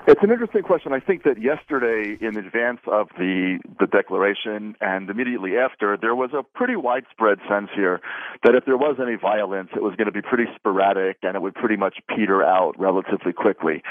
It's 0.08 0.22
an 0.22 0.30
interesting 0.30 0.62
question. 0.62 0.94
I 0.94 1.00
think 1.00 1.24
that 1.24 1.40
yesterday, 1.42 2.16
in 2.24 2.38
advance 2.38 2.80
of 2.86 3.08
the 3.18 3.58
the 3.78 3.86
declaration 3.86 4.74
and 4.80 5.10
immediately 5.10 5.58
after, 5.58 5.98
there 6.00 6.14
was 6.14 6.30
a 6.32 6.42
pretty 6.42 6.74
widespread 6.74 7.38
sense 7.48 7.68
here 7.74 8.00
that 8.42 8.54
if 8.54 8.64
there 8.64 8.78
was 8.78 8.96
any 9.00 9.16
violence, 9.16 9.68
it 9.76 9.82
was 9.82 9.94
going 9.96 10.06
to 10.06 10.12
be 10.12 10.22
pretty 10.22 10.46
sporadic 10.56 11.18
and 11.22 11.36
it 11.36 11.42
would 11.42 11.54
pretty 11.54 11.76
much 11.76 11.98
peter 12.08 12.42
out 12.42 12.72
relatively 12.78 13.34
quickly. 13.34 13.82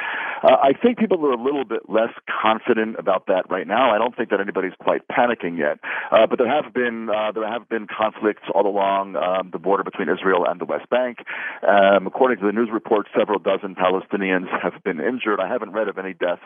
Uh, 0.42 0.58
I 0.63 0.74
think 0.74 0.98
people 0.98 1.24
are 1.28 1.32
a 1.32 1.42
little 1.42 1.63
bit 1.63 1.88
less 1.88 2.13
confident 2.42 2.96
about 2.98 3.28
that 3.28 3.46
right 3.50 3.68
now. 3.68 3.94
I 3.94 4.00
don't 4.00 4.16
think 4.18 4.32
that 4.32 4.42
anybody's 4.42 4.74
quite 4.82 5.08
panicking 5.08 5.60
yet, 5.60 5.78
uh, 6.12 6.25
but 6.25 6.39
there 6.39 6.50
have 6.50 6.74
been 6.74 7.10
uh, 7.10 7.32
there 7.34 7.48
have 7.48 7.70
been 7.70 7.86
conflicts 7.86 8.50
all 8.56 8.66
along 8.66 9.16
um, 9.16 9.51
the 9.51 9.60
border 9.60 9.84
between 9.84 10.10
Israel 10.10 10.44
and 10.50 10.60
the 10.60 10.66
West 10.66 10.89
Bank. 10.89 11.20
Um, 11.62 12.08
according 12.08 12.39
to 12.39 12.48
the 12.48 12.54
news 12.54 12.70
report, 12.74 13.06
several 13.16 13.38
dozen 13.38 13.75
Palestinians 13.75 14.50
have 14.63 14.84
been 14.84 15.00
injured. 15.00 15.39
I 15.39 15.48
haven't 15.48 15.70
read 15.70 15.88
of 15.88 15.99
any 16.00 16.13
deaths, 16.13 16.41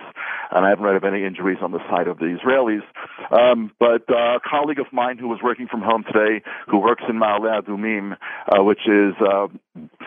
and 0.52 0.66
I 0.66 0.70
haven't 0.70 0.86
read 0.86 0.96
of 0.96 1.04
any 1.04 1.24
injuries 1.24 1.60
on 1.62 1.72
the 1.72 1.80
side 1.90 2.08
of 2.08 2.20
the 2.20 2.38
Israelis. 2.38 2.84
Um, 3.32 3.72
but 3.80 4.10
uh, 4.10 4.38
a 4.38 4.40
colleague 4.40 4.80
of 4.80 4.88
mine 4.92 5.18
who 5.18 5.28
was 5.28 5.40
working 5.44 5.68
from 5.68 5.82
home 5.82 6.04
today, 6.04 6.44
who 6.68 6.80
works 6.80 7.04
in 7.08 7.16
Ma'ale 7.16 7.62
Adumim, 7.62 8.18
uh, 8.52 8.64
which 8.64 8.88
is 8.88 9.14
uh, 9.22 9.48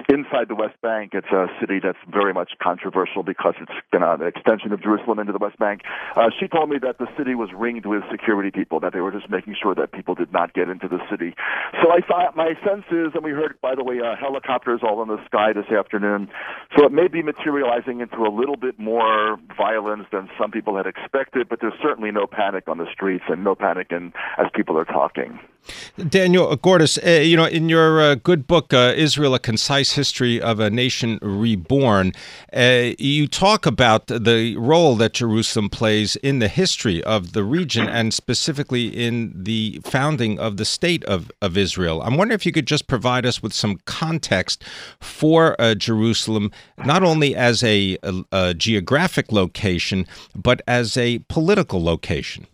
inside 0.09 0.49
the 0.49 0.55
West 0.55 0.81
Bank, 0.83 1.13
it's 1.15 1.31
a 1.33 1.47
city 1.61 1.81
that's 1.83 1.99
very 2.11 2.33
much 2.33 2.53
controversial 2.63 3.23
because 3.23 3.55
it's 3.61 3.73
you 3.93 3.99
know, 3.99 4.13
an 4.13 4.23
extension 4.23 4.73
of 4.73 4.83
Jerusalem 4.83 5.19
into 5.19 5.33
the 5.33 5.39
West 5.39 5.59
Bank. 5.59 5.83
Uh, 6.15 6.31
she 6.39 6.47
told 6.49 6.71
me 6.71 6.79
that 6.83 6.99
the 6.99 7.07
city 7.17 7.35
was 7.35 7.51
ringed 7.55 7.87
with 7.87 8.03
security 8.11 8.51
people, 8.51 8.81
that 8.81 8.93
they 8.93 9.01
were 9.01 9.13
just 9.13 9.31
making 9.31 9.57
sure 9.61 9.75
that 9.75 9.93
people 9.93 10.15
did 10.15 10.33
not 10.33 10.55
get 10.55 10.69
into 10.69 10.89
the 10.89 10.99
city. 11.11 11.35
So 11.83 11.91
I 11.91 12.01
thought 12.01 12.37
my 12.37 12.55
sense 12.65 12.85
is, 12.91 13.13
and 13.15 13.25
we 13.25 13.31
heard, 13.31 13.59
by 13.61 13.75
the 13.75 13.85
way, 13.85 14.01
uh, 14.01 14.15
helicopters 14.17 14.81
all 14.83 15.03
in 15.03 15.09
the 15.09 15.23
sky 15.27 15.53
this 15.53 15.67
afternoon. 15.67 16.29
So 16.77 16.85
it 16.85 16.93
may 16.93 17.09
be 17.09 17.23
materializing 17.23 18.01
into 18.01 18.19
a 18.23 18.33
little 18.33 18.57
bit 18.57 18.79
more 18.79 19.36
violence 19.57 20.07
than 20.13 20.29
some 20.39 20.51
people 20.51 20.77
had 20.77 20.87
expected, 20.87 21.49
but 21.49 21.61
there's 21.61 21.79
certainly 21.83 22.11
no 22.11 22.27
panic 22.27 22.69
on 22.69 22.79
the 22.79 22.87
streets 22.93 23.25
and 23.29 23.45
no 23.45 23.55
panic 23.55 23.89
in, 23.91 24.13
as 24.39 24.47
people 24.55 24.79
are 24.79 24.85
talking. 24.85 25.39
Daniel 26.09 26.55
Gordis, 26.57 26.99
uh, 26.99 27.11
you 27.23 27.37
know, 27.37 27.47
in 27.47 27.69
your 27.69 28.01
uh, 28.01 28.15
good 28.15 28.47
book, 28.47 28.73
uh, 28.73 28.93
Israel: 28.97 29.35
A 29.35 29.39
Concise 29.39 29.93
History 29.93 30.41
of 30.41 30.61
a 30.61 30.71
Nation 30.71 31.19
Reborn, 31.23 32.13
uh, 32.53 32.93
you 32.99 33.27
talk 33.27 33.67
about 33.67 34.07
the 34.07 34.57
role 34.57 34.97
that 34.97 35.15
Jerusalem 35.15 35.69
plays 35.69 36.17
in 36.17 36.39
the 36.39 36.49
history 36.49 37.03
of 37.05 37.33
the 37.33 37.45
region 37.45 37.89
and 37.89 38.13
specifically 38.13 38.89
in 38.89 39.33
the 39.35 39.81
founding 39.85 40.39
of 40.39 40.57
the 40.57 40.65
state 40.65 41.05
of, 41.05 41.31
of 41.41 41.57
Israel. 41.57 42.03
I'm 42.03 42.17
wondering 42.17 42.37
if 42.37 42.47
you 42.47 42.53
could 42.53 42.67
just 42.67 42.87
provide 42.87 43.27
us 43.27 43.43
with 43.43 43.53
some 43.53 43.79
context 43.85 44.65
for 45.01 45.61
uh, 45.61 45.75
Jerusalem, 45.75 46.51
not 46.85 47.03
only 47.03 47.35
as 47.35 47.63
a, 47.63 47.99
a, 48.03 48.25
a 48.33 48.55
geographic 48.55 49.33
location, 49.33 50.07
but 50.35 50.63
as 50.67 50.97
a 50.97 51.19
political 51.29 51.83
location. 51.83 52.47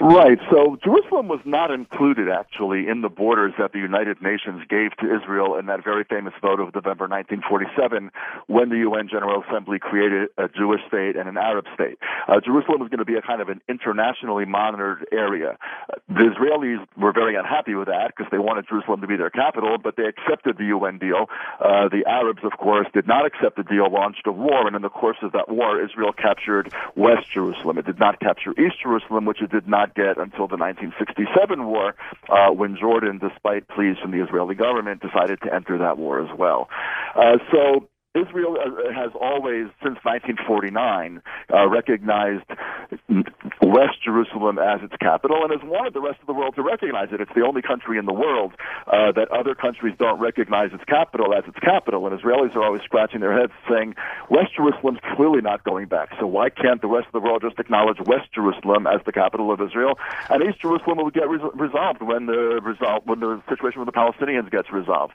Right. 0.00 0.38
So 0.50 0.78
Jerusalem 0.82 1.28
was 1.28 1.40
not 1.44 1.70
included 1.70 2.30
actually 2.30 2.88
in 2.88 3.02
the 3.02 3.10
borders 3.10 3.52
that 3.58 3.72
the 3.72 3.78
United 3.78 4.22
Nations 4.22 4.64
gave 4.66 4.96
to 4.96 5.04
Israel 5.04 5.56
in 5.58 5.66
that 5.66 5.84
very 5.84 6.04
famous 6.04 6.32
vote 6.40 6.58
of 6.58 6.74
November 6.74 7.04
1947 7.04 8.10
when 8.46 8.70
the 8.70 8.78
UN 8.78 9.08
General 9.08 9.44
Assembly 9.46 9.78
created 9.78 10.30
a 10.38 10.48
Jewish 10.48 10.80
state 10.88 11.16
and 11.16 11.28
an 11.28 11.36
Arab 11.36 11.66
state. 11.74 11.98
Uh, 12.28 12.40
Jerusalem 12.40 12.80
was 12.80 12.88
going 12.88 13.04
to 13.04 13.04
be 13.04 13.16
a 13.16 13.20
kind 13.20 13.42
of 13.42 13.50
an 13.50 13.60
internationally 13.68 14.46
monitored 14.46 15.06
area. 15.12 15.58
The 16.08 16.32
Israelis 16.32 16.80
were 16.96 17.12
very 17.12 17.36
unhappy 17.36 17.74
with 17.74 17.88
that 17.88 18.16
because 18.16 18.30
they 18.32 18.38
wanted 18.38 18.66
Jerusalem 18.68 19.02
to 19.02 19.06
be 19.06 19.16
their 19.16 19.28
capital, 19.28 19.76
but 19.76 19.96
they 19.96 20.04
accepted 20.04 20.56
the 20.56 20.72
UN 20.72 20.96
deal. 20.96 21.28
Uh, 21.60 21.92
the 21.92 22.08
Arabs, 22.08 22.40
of 22.42 22.52
course, 22.56 22.86
did 22.94 23.06
not 23.06 23.26
accept 23.26 23.58
the 23.58 23.64
deal, 23.64 23.92
launched 23.92 24.26
a 24.26 24.32
war, 24.32 24.66
and 24.66 24.74
in 24.74 24.80
the 24.80 24.88
course 24.88 25.18
of 25.20 25.32
that 25.32 25.50
war, 25.50 25.76
Israel 25.78 26.14
captured 26.14 26.72
West 26.96 27.30
Jerusalem. 27.34 27.76
It 27.76 27.84
did 27.84 27.98
not 27.98 28.18
capture 28.20 28.52
East 28.52 28.80
Jerusalem, 28.82 29.26
which 29.26 29.42
it 29.42 29.50
did 29.50 29.68
not 29.68 29.89
get 29.94 30.18
until 30.18 30.46
the 30.48 30.56
1967 30.56 31.66
war, 31.66 31.94
uh, 32.28 32.50
when 32.50 32.76
Jordan, 32.76 33.18
despite 33.18 33.68
pleas 33.68 33.96
from 34.00 34.10
the 34.10 34.22
Israeli 34.22 34.54
government, 34.54 35.02
decided 35.02 35.40
to 35.42 35.54
enter 35.54 35.78
that 35.78 35.98
war 35.98 36.20
as 36.20 36.36
well. 36.36 36.68
Uh, 37.14 37.38
so 37.52 37.88
Israel 38.14 38.56
uh, 38.58 38.92
has 38.92 39.12
always, 39.20 39.66
since 39.82 39.98
1949, 40.02 41.22
uh, 41.52 41.68
recognized 41.68 42.44
West 43.62 44.02
Jerusalem 44.02 44.58
as 44.58 44.82
its 44.82 44.94
capital 45.00 45.42
and 45.42 45.52
has 45.52 45.62
wanted 45.68 45.94
the 45.94 46.00
rest 46.00 46.20
of 46.20 46.26
the 46.26 46.32
world 46.34 46.54
to 46.56 46.62
recognize 46.62 47.08
it. 47.12 47.20
It's 47.20 47.32
the 47.34 47.44
only 47.44 47.62
country 47.62 47.98
in 47.98 48.06
the 48.06 48.12
world 48.12 48.54
uh, 48.86 49.12
that 49.12 49.30
other 49.30 49.54
countries 49.54 49.94
don't 49.98 50.18
recognize 50.18 50.72
its 50.72 50.84
capital 50.84 51.34
as 51.34 51.44
its 51.46 51.58
capital. 51.58 52.06
And 52.06 52.18
Israelis 52.18 52.54
are 52.56 52.62
always 52.62 52.82
scratching 52.82 53.20
their 53.20 53.38
heads 53.38 53.52
saying, 53.68 53.94
West 54.28 54.54
Jerusalem's 54.56 55.00
clearly 55.14 55.40
not 55.40 55.64
going 55.64 55.86
back. 55.86 56.10
So 56.18 56.26
why 56.26 56.50
can't 56.50 56.80
the 56.80 56.88
rest 56.88 57.06
of 57.06 57.12
the 57.12 57.20
world 57.20 57.42
just 57.42 57.58
acknowledge 57.58 57.98
West 58.06 58.32
Jerusalem 58.32 58.86
as 58.86 59.00
the 59.06 59.12
capital 59.12 59.52
of 59.52 59.60
Israel? 59.60 59.98
And 60.28 60.42
East 60.42 60.60
Jerusalem 60.60 60.98
will 60.98 61.10
get 61.10 61.28
res- 61.28 61.40
resolved 61.54 62.02
when 62.02 62.26
the 62.26 62.60
result, 62.62 63.06
when 63.06 63.20
the 63.20 63.42
situation 63.48 63.80
with 63.80 63.86
the 63.86 63.92
Palestinians 63.92 64.50
gets 64.50 64.72
resolved. 64.72 65.14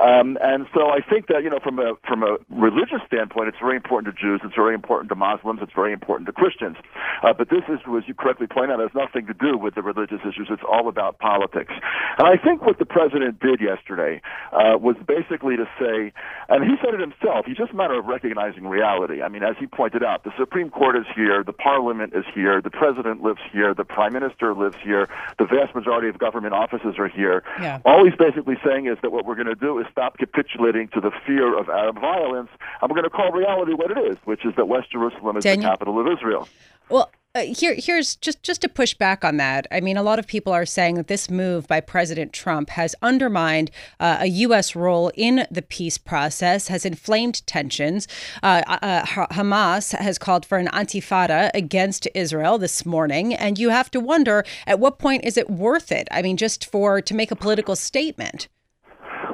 Um, 0.00 0.38
and 0.42 0.66
so 0.74 0.90
I 0.90 1.00
think 1.00 1.28
that, 1.28 1.42
you 1.42 1.50
know, 1.50 1.60
from 1.62 1.78
a, 1.78 1.94
from 2.06 2.22
a 2.22 2.38
religious 2.50 3.00
standpoint, 3.06 3.48
it's 3.48 3.58
very 3.58 3.76
important 3.76 4.14
to 4.14 4.20
Jews, 4.20 4.40
it's 4.44 4.54
very 4.54 4.74
important 4.74 5.08
to 5.10 5.14
Muslims, 5.14 5.60
it's 5.62 5.72
very 5.72 5.92
important 5.92 6.26
to 6.26 6.32
Christians. 6.32 6.76
Uh, 7.22 7.32
but 7.32 7.50
this 7.50 7.62
is, 7.68 7.80
as 7.96 8.04
you 8.06 8.14
correctly 8.14 8.46
point 8.46 8.70
out, 8.70 8.80
has 8.80 8.94
nothing 8.94 9.26
to 9.26 9.34
do 9.34 9.56
with 9.56 9.74
the 9.74 9.82
religious 9.82 10.20
issues. 10.22 10.48
It's 10.50 10.62
all 10.68 10.88
about 10.88 11.18
politics. 11.18 11.72
And 12.18 12.26
I 12.26 12.36
think 12.36 12.62
what 12.62 12.78
the 12.78 12.86
president 12.86 13.40
did 13.40 13.60
yesterday 13.60 14.20
uh, 14.52 14.78
was 14.78 14.96
basically 15.06 15.56
to 15.56 15.66
say, 15.78 16.12
and 16.48 16.64
he 16.64 16.76
said 16.82 16.94
it 16.94 17.00
himself, 17.00 17.46
he's 17.46 17.56
just 17.56 17.72
a 17.72 17.76
matter 17.76 17.98
of 17.98 18.06
recognizing 18.06 18.66
reality. 18.66 19.22
I 19.22 19.28
mean, 19.28 19.42
as 19.42 19.56
he 19.58 19.66
pointed 19.66 20.02
out, 20.02 20.24
the 20.24 20.32
Supreme 20.38 20.70
Court 20.70 20.96
is 20.96 21.06
here, 21.14 21.42
the 21.44 21.52
parliament 21.52 22.14
is 22.14 22.24
here, 22.34 22.60
the 22.60 22.70
president 22.70 23.22
lives 23.22 23.40
here, 23.52 23.74
the 23.74 23.84
prime 23.84 24.12
minister 24.12 24.54
lives 24.54 24.76
here, 24.82 25.08
the 25.38 25.44
vast 25.44 25.74
majority 25.74 26.08
of 26.08 26.18
government 26.18 26.54
offices 26.54 26.94
are 26.98 27.08
here. 27.08 27.42
Yeah. 27.60 27.80
All 27.84 28.04
he's 28.04 28.16
basically 28.16 28.56
saying 28.64 28.86
is 28.86 28.98
that 29.02 29.12
what 29.12 29.26
we're 29.26 29.36
going 29.36 29.46
to 29.46 29.54
do 29.54 29.78
is 29.78 29.86
stop 29.90 30.18
capitulating 30.18 30.88
to 30.88 31.00
the 31.00 31.10
fear 31.26 31.58
of 31.58 31.68
Arab 31.68 32.00
violence 32.00 32.12
violence, 32.12 32.50
and 32.80 32.90
we're 32.90 32.96
going 32.96 33.08
to 33.08 33.10
call 33.10 33.30
reality 33.32 33.72
what 33.74 33.90
it 33.90 33.98
is, 33.98 34.16
which 34.24 34.44
is 34.44 34.54
that 34.56 34.66
West 34.66 34.90
Jerusalem 34.90 35.36
is 35.36 35.44
Daniel, 35.44 35.62
the 35.62 35.68
capital 35.68 36.00
of 36.00 36.06
Israel. 36.06 36.48
Well, 36.92 37.10
uh, 37.34 37.40
here, 37.40 37.74
here's 37.74 38.16
just 38.16 38.42
just 38.42 38.60
to 38.60 38.68
push 38.68 38.92
back 38.92 39.24
on 39.24 39.38
that. 39.38 39.66
I 39.72 39.80
mean, 39.80 39.96
a 39.96 40.02
lot 40.02 40.18
of 40.18 40.26
people 40.26 40.52
are 40.52 40.66
saying 40.66 40.96
that 40.96 41.06
this 41.06 41.30
move 41.30 41.66
by 41.66 41.80
President 41.80 42.34
Trump 42.34 42.68
has 42.68 42.94
undermined 43.00 43.70
uh, 43.98 44.18
a 44.20 44.26
U.S. 44.26 44.76
role 44.76 45.10
in 45.14 45.46
the 45.50 45.62
peace 45.62 45.96
process, 45.96 46.68
has 46.68 46.84
inflamed 46.84 47.46
tensions. 47.46 48.06
Uh, 48.42 48.62
uh, 48.66 49.06
Hamas 49.06 49.96
has 49.96 50.18
called 50.18 50.44
for 50.44 50.58
an 50.58 50.68
intifada 50.68 51.50
against 51.54 52.06
Israel 52.14 52.58
this 52.58 52.84
morning, 52.84 53.32
and 53.32 53.58
you 53.58 53.70
have 53.70 53.90
to 53.92 53.98
wonder 53.98 54.44
at 54.66 54.78
what 54.78 54.98
point 54.98 55.24
is 55.24 55.38
it 55.38 55.48
worth 55.48 55.90
it? 55.90 56.08
I 56.10 56.20
mean, 56.20 56.36
just 56.36 56.66
for 56.66 57.00
to 57.00 57.14
make 57.14 57.30
a 57.30 57.36
political 57.36 57.74
statement. 57.74 58.48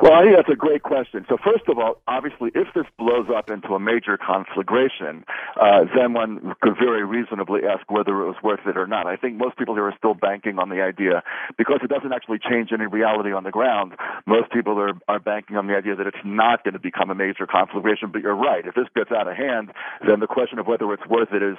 Well, 0.09 0.17
I 0.17 0.23
think 0.23 0.37
that's 0.37 0.49
a 0.49 0.57
great 0.57 0.85
question. 0.85 1.27
So, 1.29 1.37
first 1.37 1.69
of 1.69 1.79
all, 1.79 2.01
obviously, 2.09 2.51
if 2.55 2.73
this 2.75 2.87
blows 2.97 3.27
up 3.29 3.51
into 3.51 3.75
a 3.75 3.79
major 3.79 4.17
conflagration, 4.17 5.23
uh, 5.61 5.85
then 5.95 6.15
one 6.15 6.55
could 6.63 6.79
very 6.79 7.05
reasonably 7.05 7.67
ask 7.69 7.91
whether 7.91 8.23
it 8.23 8.27
was 8.27 8.37
worth 8.43 8.67
it 8.67 8.79
or 8.79 8.87
not. 8.87 9.07
I 9.07 9.17
think 9.17 9.37
most 9.37 9.59
people 9.59 9.75
here 9.75 9.85
are 9.85 9.95
still 9.99 10.15
banking 10.15 10.59
on 10.59 10.71
the 10.71 10.81
idea 10.81 11.23
because 11.59 11.81
it 11.83 11.91
doesn't 11.91 12.11
actually 12.11 12.39
change 12.39 12.71
any 12.73 12.87
reality 12.87 13.33
on 13.33 13.45
the 13.45 13.51
ground. 13.51 13.97
Most 14.25 14.51
people 14.51 14.81
are, 14.81 14.93
are 15.09 15.21
banking 15.21 15.59
on 15.59 15.67
the 15.67 15.77
idea 15.77 15.95
that 15.95 16.07
it's 16.07 16.25
not 16.25 16.65
going 16.65 16.73
to 16.73 16.81
become 16.81 17.11
a 17.11 17.15
major 17.15 17.47
conflagration. 17.47 18.11
But 18.11 18.23
you're 18.23 18.35
right. 18.35 18.67
If 18.67 18.77
this 18.77 18.89
gets 18.97 19.13
out 19.13 19.29
of 19.29 19.37
hand, 19.37 19.73
then 20.07 20.21
the 20.21 20.27
question 20.27 20.59
of 20.59 20.67
whether 20.67 20.91
it's 20.95 21.07
worth 21.07 21.35
it 21.35 21.43
is 21.43 21.59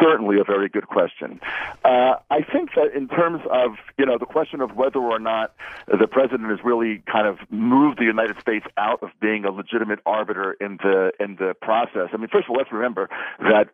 certainly 0.00 0.40
a 0.40 0.44
very 0.44 0.70
good 0.70 0.86
question. 0.86 1.38
Uh, 1.84 2.14
I 2.30 2.40
think 2.50 2.70
that 2.76 2.96
in 2.96 3.08
terms 3.08 3.42
of, 3.50 3.72
you 3.98 4.06
know, 4.06 4.16
the 4.16 4.24
question 4.24 4.62
of 4.62 4.74
whether 4.74 5.00
or 5.00 5.18
not 5.18 5.52
the 5.86 6.06
president 6.06 6.50
is 6.50 6.60
really 6.64 7.02
kind 7.04 7.26
of 7.26 7.36
moving 7.50 7.89
move 7.90 7.98
the 7.98 8.04
United 8.04 8.40
States 8.40 8.66
out 8.76 9.02
of 9.02 9.10
being 9.20 9.44
a 9.44 9.50
legitimate 9.50 9.98
arbiter 10.06 10.56
in 10.60 10.78
the 10.82 11.12
in 11.18 11.36
the 11.36 11.54
process. 11.60 12.08
I 12.12 12.16
mean, 12.16 12.28
first 12.28 12.46
of 12.46 12.50
all, 12.50 12.56
let's 12.56 12.72
remember 12.72 13.08
that 13.40 13.68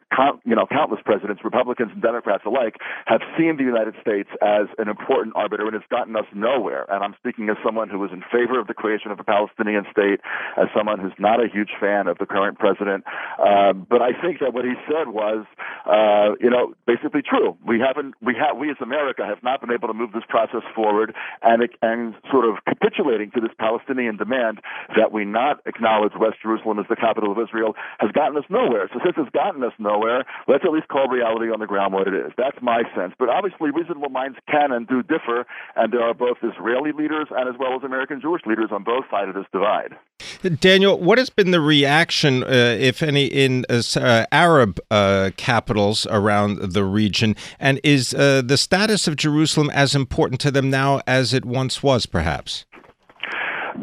you 0.45 0.55
know 0.55 0.67
countless 0.71 1.01
presidents, 1.05 1.45
Republicans 1.45 1.91
and 1.93 2.03
Democrats 2.03 2.45
alike, 2.47 2.77
have 3.07 3.21
seen 3.37 3.57
the 3.57 3.65
United 3.65 3.95
States 4.01 4.29
as 4.43 4.67
an 4.79 4.89
important 4.89 5.37
arbiter, 5.37 5.67
and 5.67 5.75
it's 5.75 5.87
gotten 5.91 6.17
us 6.17 6.27
nowhere. 6.35 6.87
And 6.89 7.05
I'm 7.05 7.15
speaking 7.19 7.49
as 7.51 7.57
someone 7.65 7.89
who 7.89 8.03
is 8.05 8.13
in 8.13 8.23
favor 8.33 8.59
of 8.59 8.67
the 8.67 8.75
creation 8.75 9.11
of 9.11 9.21
a 9.21 9.25
Palestinian 9.25 9.85
state, 9.91 10.21
as 10.57 10.69
someone 10.75 10.99
who's 10.99 11.17
not 11.19 11.43
a 11.43 11.49
huge 11.49 11.71
fan 11.79 12.09
of 12.09 12.19
the 12.19 12.27
current 12.27 12.59
president. 12.59 13.05
Um, 13.39 13.87
but 13.89 14.03
I 14.03 14.13
think 14.13 14.41
that 14.41 14.55
what 14.55 14.65
he 14.65 14.75
said 14.89 15.09
was, 15.09 15.45
uh, 15.87 16.37
you 16.41 16.51
know, 16.51 16.75
basically 16.87 17.23
true. 17.23 17.57
We 17.67 17.81
haven't, 17.81 18.15
we 18.23 18.35
have, 18.35 18.57
we 18.57 18.71
as 18.71 18.77
America 18.81 19.25
have 19.27 19.43
not 19.43 19.61
been 19.61 19.71
able 19.73 19.89
to 19.89 19.95
move 19.95 20.13
this 20.13 20.25
process 20.29 20.63
forward, 20.75 21.15
and 21.43 21.69
and 21.83 22.15
sort 22.31 22.45
of 22.45 22.65
capitulating 22.67 23.31
to 23.33 23.41
this 23.41 23.51
Palestinian 23.59 23.96
demand 24.17 24.61
that 24.97 25.13
we 25.13 25.25
not 25.25 25.61
acknowledge 25.67 26.13
West 26.21 26.37
Jerusalem 26.43 26.79
as 26.79 26.87
the 26.89 26.97
capital 26.97 27.33
of 27.33 27.39
Israel 27.39 27.75
has 27.99 28.13
gotten 28.13 28.37
us 28.37 28.45
nowhere. 28.51 28.89
So 28.93 29.01
since 29.05 29.17
it's 29.19 29.31
gotten 29.31 29.63
us 29.65 29.73
nowhere, 29.79 30.25
let's 30.49 30.65
at 30.65 30.73
least 30.73 30.89
call 30.89 31.09
reality 31.09 31.51
on 31.51 31.61
the 31.61 31.67
ground 31.67 31.95
what 31.95 32.09
it 32.09 32.15
is. 32.15 32.33
That's 32.37 32.59
my 32.61 32.83
sense. 32.95 33.15
But 33.19 33.29
obviously, 33.29 33.71
reasonable 33.71 34.11
minds 34.11 34.39
can 34.51 34.73
and 34.73 34.87
do 34.87 35.03
differ, 35.03 35.47
and 35.77 35.93
there 35.93 36.03
are 36.03 36.15
both 36.15 36.39
Israeli 36.43 36.93
leaders 36.93 37.29
and 37.31 37.49
as 37.49 37.57
well 37.59 37.75
as 37.77 37.83
American 37.85 38.21
Jewish 38.21 38.43
leaders 38.47 38.71
on 38.71 38.85
both 38.85 39.05
sides 39.11 39.29
of 39.29 39.35
this 39.35 39.47
divide. 39.53 39.97
Daniel, 40.61 40.99
what 40.99 41.19
has 41.19 41.31
been 41.31 41.51
the 41.51 41.61
reaction, 41.61 42.43
uh, 42.43 42.77
if 42.79 43.03
any, 43.03 43.27
in 43.27 43.65
uh, 43.69 43.83
uh 43.97 44.27
Arab 44.33 44.79
uh, 44.91 45.31
capitals 45.37 46.07
around 46.11 46.73
the 46.73 46.85
region? 46.85 47.37
And 47.59 47.81
is 47.85 48.15
uh, 48.15 48.43
the 48.45 48.57
status 48.57 49.09
of 49.09 49.17
Jerusalem 49.17 49.71
as 49.71 49.95
important 49.95 50.41
to 50.43 50.51
them 50.51 50.71
now 50.71 51.01
as 51.07 51.33
it 51.33 51.45
once 51.45 51.83
was, 51.83 52.07
perhaps? 52.07 52.65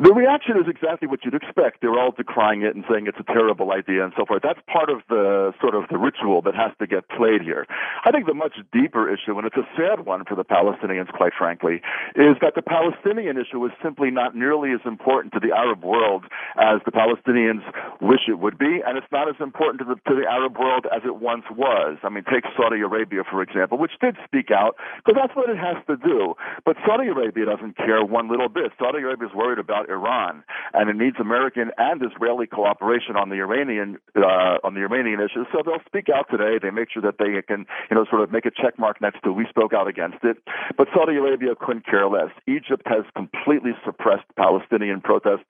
The 0.02 0.12
reaction 0.12 0.58
is 0.58 0.66
exactly 0.68 1.08
what 1.08 1.24
you'd 1.24 1.36
expect. 1.36 1.82
They're 1.82 2.00
all 2.00 2.12
decrying 2.12 2.64
it 2.64 2.76
and 2.76 2.84
saying 2.90 3.06
it's 3.06 3.20
a 3.20 3.32
terrible 3.32 3.72
idea 3.72 4.04
and 4.04 4.12
so 4.18 4.26
forth. 4.26 4.42
That's 4.42 4.60
part 4.66 4.90
of 4.90 5.02
the 5.08 5.54
sort 5.62 5.76
of 5.76 5.84
the 5.90 6.00
ritual 6.00 6.42
that 6.42 6.56
has 6.56 6.72
to 6.80 6.88
get 6.88 7.08
played 7.10 7.42
here. 7.42 7.68
I 8.04 8.10
think 8.10 8.26
the 8.26 8.34
much 8.34 8.58
deeper 8.74 9.08
issue, 9.08 9.38
and 9.38 9.46
it's 9.46 9.56
a 9.56 9.68
sad 9.78 10.06
one 10.06 10.26
for 10.26 10.34
the 10.34 10.44
Palestinians, 10.44 11.14
quite 11.14 11.34
frankly, 11.38 11.82
is 12.16 12.36
that 12.42 12.56
the 12.56 12.64
Palestinian 12.64 13.38
issue 13.38 13.64
is 13.66 13.72
simply 13.84 14.10
not 14.10 14.36
nearly 14.36 14.72
as 14.72 14.82
important 14.84 15.32
to 15.34 15.40
the 15.40 15.56
Arab 15.56 15.84
world 15.84 16.26
as 16.58 16.82
the 16.86 16.92
Palestinians 16.92 17.62
wish 18.02 18.28
it 18.28 18.40
would 18.40 18.58
be, 18.58 18.82
and 18.86 18.98
it's 18.98 19.12
not 19.12 19.30
as 19.30 19.36
important 19.40 19.78
to 19.80 19.86
the 19.86 19.96
to 20.10 20.20
the 20.20 20.26
Arab 20.28 20.58
world 20.58 20.88
as 20.90 21.04
it 21.06 21.18
once 21.18 21.46
was. 21.56 21.98
I 22.02 22.10
mean, 22.10 22.24
take 22.26 22.46
Saudi 22.58 22.82
Arabia 22.82 23.22
for 23.30 23.44
example, 23.44 23.78
which 23.78 23.94
did 24.02 24.18
speak 24.26 24.50
out 24.50 24.76
because 24.98 25.22
that's 25.22 25.36
what 25.36 25.50
it 25.50 25.58
has 25.58 25.78
to 25.86 25.98
do. 25.98 26.34
But 26.66 26.78
Saudi 26.86 27.08
Arabia 27.10 27.46
doesn't 27.46 27.78
care 27.78 28.04
one 28.04 28.28
little 28.28 28.50
bit. 28.50 28.72
Saudi 28.80 29.00
Arabia 29.00 29.30
is 29.30 29.36
worried 29.36 29.60
about 29.60 29.83
about 29.84 29.94
Iran, 29.94 30.44
and 30.74 30.90
it 30.90 30.96
needs 30.96 31.18
American 31.20 31.72
and 31.78 32.02
Israeli 32.04 32.48
cooperation 32.48 33.16
on 33.16 33.30
the 33.30 33.36
Iranian 33.36 33.98
uh, 34.16 34.58
on 34.64 34.74
the 34.74 34.82
Iranian 34.82 35.20
issue. 35.20 35.46
So 35.52 35.62
they'll 35.66 35.84
speak 35.86 36.08
out 36.10 36.28
today. 36.30 36.60
They 36.62 36.72
make 36.72 36.90
sure 36.92 37.02
that 37.02 37.18
they 37.18 37.42
can, 37.42 37.66
you 37.90 37.96
know, 37.96 38.06
sort 38.10 38.22
of 38.22 38.32
make 38.32 38.46
a 38.46 38.52
check 38.52 38.78
mark 38.80 39.02
next 39.02 39.22
to 39.24 39.32
we 39.32 39.46
spoke 39.50 39.74
out 39.74 39.88
against 39.88 40.24
it. 40.24 40.38
But 40.78 40.88
Saudi 40.94 41.16
Arabia 41.16 41.56
couldn't 41.60 41.86
care 41.86 42.08
less. 42.08 42.32
Egypt 42.48 42.84
has 42.86 43.04
completely 43.16 43.72
suppressed 43.86 44.26
Palestinian 44.38 45.02
protests 45.02 45.46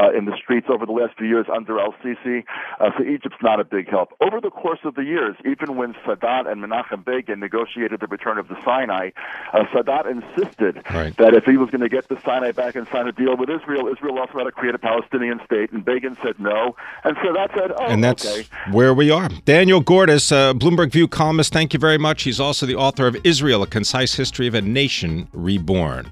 uh, 0.00 0.10
in 0.16 0.24
the 0.24 0.36
streets 0.36 0.66
over 0.70 0.86
the 0.86 0.92
last 0.92 1.16
few 1.16 1.26
years 1.26 1.46
under 1.54 1.78
Al 1.78 1.94
Sisi. 2.04 2.44
Uh, 2.80 2.90
so 2.96 3.04
Egypt's 3.04 3.42
not 3.42 3.60
a 3.60 3.64
big 3.64 3.88
help. 3.88 4.12
Over 4.20 4.40
the 4.40 4.50
course 4.50 4.80
of 4.84 4.94
the 4.94 5.04
years, 5.04 5.36
even 5.44 5.76
when 5.76 5.94
Sadat 6.06 6.50
and 6.50 6.62
Menachem 6.62 7.04
Begin 7.04 7.40
negotiated 7.40 8.00
the 8.00 8.06
return 8.06 8.38
of 8.38 8.48
the 8.48 8.56
Sinai, 8.64 9.10
uh, 9.52 9.64
Sadat 9.72 10.10
insisted 10.10 10.82
right. 10.90 11.16
that 11.16 11.34
if 11.34 11.44
he 11.44 11.56
was 11.56 11.70
going 11.70 11.80
to 11.80 11.88
get 11.88 12.08
the 12.08 12.20
Sinai 12.24 12.52
back 12.52 12.74
and 12.74 12.86
sign 12.88 13.06
a 13.06 13.12
deal 13.12 13.36
with 13.36 13.48
Israel, 13.48 13.77
Israel. 13.86 14.08
Israel 14.08 14.18
also 14.18 14.38
had 14.38 14.44
to 14.44 14.52
create 14.52 14.74
a 14.74 14.78
Palestinian 14.78 15.40
state, 15.44 15.72
and 15.72 15.84
Begin 15.84 16.16
said 16.22 16.38
no. 16.38 16.76
And 17.04 17.16
so 17.22 17.32
that 17.32 17.50
said, 17.54 17.72
oh, 17.76 17.86
and 17.86 18.02
that's 18.02 18.26
okay. 18.26 18.46
where 18.70 18.94
we 18.94 19.10
are. 19.10 19.28
Daniel 19.44 19.80
Gordis, 19.80 20.32
uh, 20.32 20.54
Bloomberg 20.54 20.92
View 20.92 21.08
columnist, 21.08 21.52
thank 21.52 21.72
you 21.72 21.80
very 21.80 21.98
much. 21.98 22.22
He's 22.22 22.40
also 22.40 22.66
the 22.66 22.76
author 22.76 23.06
of 23.06 23.16
Israel: 23.24 23.62
A 23.62 23.66
Concise 23.66 24.14
History 24.14 24.46
of 24.46 24.54
a 24.54 24.62
Nation 24.62 25.28
Reborn. 25.32 26.10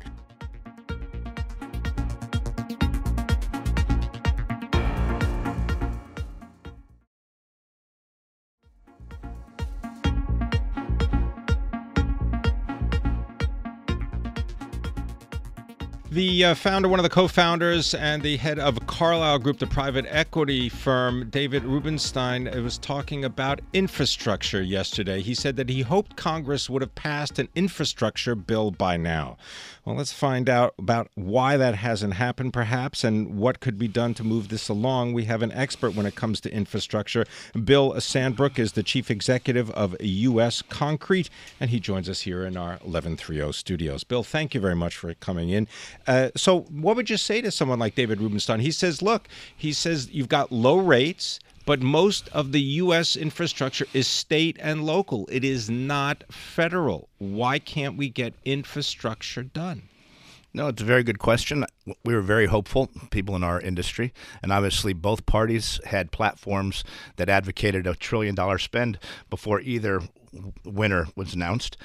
The 16.10 16.25
uh, 16.44 16.54
founder, 16.54 16.88
one 16.88 16.98
of 16.98 17.02
the 17.04 17.10
co 17.10 17.28
founders, 17.28 17.94
and 17.94 18.22
the 18.22 18.36
head 18.36 18.58
of 18.58 18.86
Carlyle 18.86 19.38
Group, 19.38 19.58
the 19.58 19.66
private 19.66 20.06
equity 20.08 20.68
firm, 20.68 21.28
David 21.30 21.64
Rubenstein, 21.64 22.44
was 22.62 22.78
talking 22.78 23.24
about 23.24 23.60
infrastructure 23.72 24.62
yesterday. 24.62 25.20
He 25.20 25.34
said 25.34 25.56
that 25.56 25.68
he 25.68 25.82
hoped 25.82 26.16
Congress 26.16 26.68
would 26.68 26.82
have 26.82 26.94
passed 26.94 27.38
an 27.38 27.48
infrastructure 27.54 28.34
bill 28.34 28.70
by 28.70 28.96
now. 28.96 29.36
Well, 29.84 29.94
let's 29.94 30.12
find 30.12 30.48
out 30.48 30.74
about 30.78 31.10
why 31.14 31.56
that 31.56 31.76
hasn't 31.76 32.14
happened, 32.14 32.52
perhaps, 32.52 33.04
and 33.04 33.38
what 33.38 33.60
could 33.60 33.78
be 33.78 33.86
done 33.86 34.14
to 34.14 34.24
move 34.24 34.48
this 34.48 34.68
along. 34.68 35.12
We 35.12 35.26
have 35.26 35.42
an 35.42 35.52
expert 35.52 35.94
when 35.94 36.06
it 36.06 36.16
comes 36.16 36.40
to 36.40 36.52
infrastructure. 36.52 37.24
Bill 37.64 37.92
Sandbrook 37.92 38.58
is 38.58 38.72
the 38.72 38.82
chief 38.82 39.12
executive 39.12 39.70
of 39.70 39.94
U.S. 40.00 40.60
Concrete, 40.62 41.30
and 41.60 41.70
he 41.70 41.78
joins 41.78 42.08
us 42.08 42.22
here 42.22 42.44
in 42.44 42.56
our 42.56 42.78
1130 42.82 43.52
studios. 43.52 44.02
Bill, 44.02 44.24
thank 44.24 44.54
you 44.54 44.60
very 44.60 44.74
much 44.74 44.96
for 44.96 45.14
coming 45.14 45.50
in. 45.50 45.68
Uh, 46.06 46.25
so, 46.36 46.60
what 46.62 46.96
would 46.96 47.10
you 47.10 47.16
say 47.16 47.40
to 47.40 47.50
someone 47.50 47.78
like 47.78 47.94
David 47.94 48.20
Rubenstein? 48.20 48.60
He 48.60 48.70
says, 48.70 49.02
look, 49.02 49.28
he 49.56 49.72
says 49.72 50.10
you've 50.10 50.28
got 50.28 50.50
low 50.50 50.78
rates 50.78 51.40
but 51.66 51.82
most 51.82 52.28
of 52.28 52.52
the 52.52 52.60
U.S. 52.60 53.16
infrastructure 53.16 53.86
is 53.92 54.06
state 54.06 54.56
and 54.60 54.86
local. 54.86 55.28
It 55.30 55.44
is 55.44 55.68
not 55.68 56.22
federal. 56.30 57.08
Why 57.18 57.58
can't 57.58 57.96
we 57.96 58.08
get 58.08 58.34
infrastructure 58.44 59.42
done? 59.42 59.82
No, 60.54 60.68
it's 60.68 60.80
a 60.80 60.86
very 60.86 61.02
good 61.02 61.18
question. 61.18 61.66
We 62.04 62.14
were 62.14 62.22
very 62.22 62.46
hopeful, 62.46 62.88
people 63.10 63.36
in 63.36 63.42
our 63.42 63.60
industry, 63.60 64.14
and 64.42 64.52
obviously 64.52 64.94
both 64.94 65.26
parties 65.26 65.80
had 65.84 66.12
platforms 66.12 66.82
that 67.16 67.28
advocated 67.28 67.86
a 67.86 67.94
trillion 67.94 68.34
dollar 68.34 68.58
spend 68.58 68.98
before 69.28 69.60
either 69.60 70.00
winner 70.64 71.08
was 71.14 71.34
announced. 71.34 71.76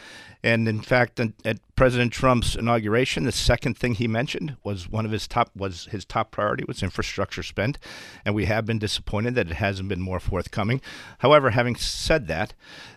And 0.43 0.67
in 0.67 0.82
fact, 0.82 1.19
at 1.19 1.60
President 1.75 2.12
Trump's 2.12 2.56
inauguration, 2.56 3.23
the 3.25 3.32
second 3.32 3.77
thing 3.77 3.95
he 3.95 4.08
mentioned 4.08 4.56
was 4.63 4.89
one 4.89 5.06
of 5.06 5.12
his 5.12 5.27
top 5.27 5.51
was 5.56 5.86
his 5.91 6.04
top 6.04 6.32
priority 6.32 6.63
was 6.67 6.82
infrastructure 6.82 7.43
spend, 7.43 7.77
and 8.25 8.34
we 8.34 8.45
have 8.45 8.65
been 8.65 8.80
disappointed 8.80 9.36
that 9.36 9.51
it 9.51 9.56
hasn't 9.56 9.89
been 9.89 10.01
more 10.01 10.19
forthcoming. 10.19 10.82
However, 11.19 11.51
having 11.51 11.75
said 11.75 12.27
that, 12.27 12.54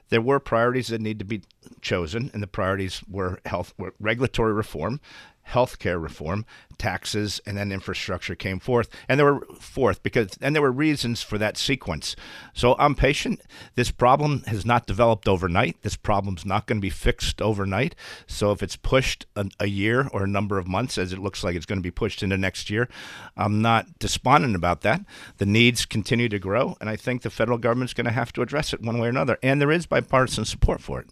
there 0.09 0.23
were 0.23 0.41
priorities 0.41 0.89
that 0.89 1.01
need 1.01 1.19
to 1.19 1.25
be 1.25 1.43
chosen, 1.81 2.31
and 2.33 2.43
the 2.43 2.47
priorities 2.47 3.03
were 3.09 3.41
health, 3.45 3.75
were 3.77 3.95
regulatory 3.99 4.53
reform, 4.53 5.01
healthcare 5.49 6.03
reform, 6.03 6.45
taxes, 6.79 7.41
and 7.47 7.57
then 7.57 7.73
infrastructure 7.73 8.35
came 8.35 8.59
forth. 8.59 8.89
And 9.09 9.19
there 9.19 9.33
were 9.33 9.47
fourth 9.59 10.03
because 10.03 10.37
and 10.41 10.55
there 10.55 10.63
were 10.63 10.73
reasons 10.73 11.23
for 11.23 11.39
that 11.39 11.57
sequence. 11.57 12.17
So 12.53 12.75
I'm 12.79 12.95
patient. 12.95 13.41
This 13.75 13.91
problem 13.91 14.43
has 14.47 14.65
not 14.65 14.87
developed 14.87 15.29
overnight. 15.29 15.81
This 15.83 15.97
problem's 15.97 16.45
not 16.45 16.67
going 16.67 16.79
to 16.79 16.83
be 16.83 16.91
fixed 16.91 17.41
overnight. 17.41 17.95
So 18.27 18.53
if 18.53 18.63
it's 18.63 18.77
pushed 18.77 19.27
a, 19.37 19.47
a, 19.61 19.67
year 19.67 20.09
or 20.13 20.25
a 20.25 20.29
number 20.29 20.59
of 20.59 20.67
months, 20.67 20.99
as 20.99 21.13
it 21.13 21.19
looks 21.19 21.43
like 21.43 21.57
it's 21.57 21.67
going 21.67 21.79
to 21.79 21.83
be 21.83 21.91
pushed 21.91 22.23
into 22.23 22.37
next 22.37 22.71
year, 22.71 22.89
I'm 23.37 23.63
not 23.63 23.99
despondent 23.99 24.57
about 24.57 24.83
that. 24.83 25.03
The 25.39 25.47
needs 25.47 25.87
continue 25.87 26.29
to 26.29 26.39
grow, 26.39 26.77
and 26.81 26.89
I 26.89 26.97
think 26.97 27.23
the 27.23 27.31
federal 27.31 27.59
government's 27.59 27.95
going 27.95 28.05
to 28.07 28.13
have 28.13 28.33
to 28.35 28.43
address 28.43 28.73
it 28.73 28.81
one 28.83 28.99
way 28.99 29.07
or 29.07 29.11
another. 29.11 29.39
And 29.43 29.61
there 29.61 29.73
is 29.73 29.87
bipartisan 29.87 30.45
support 30.45 30.81
for 30.81 31.01
it. 31.01 31.09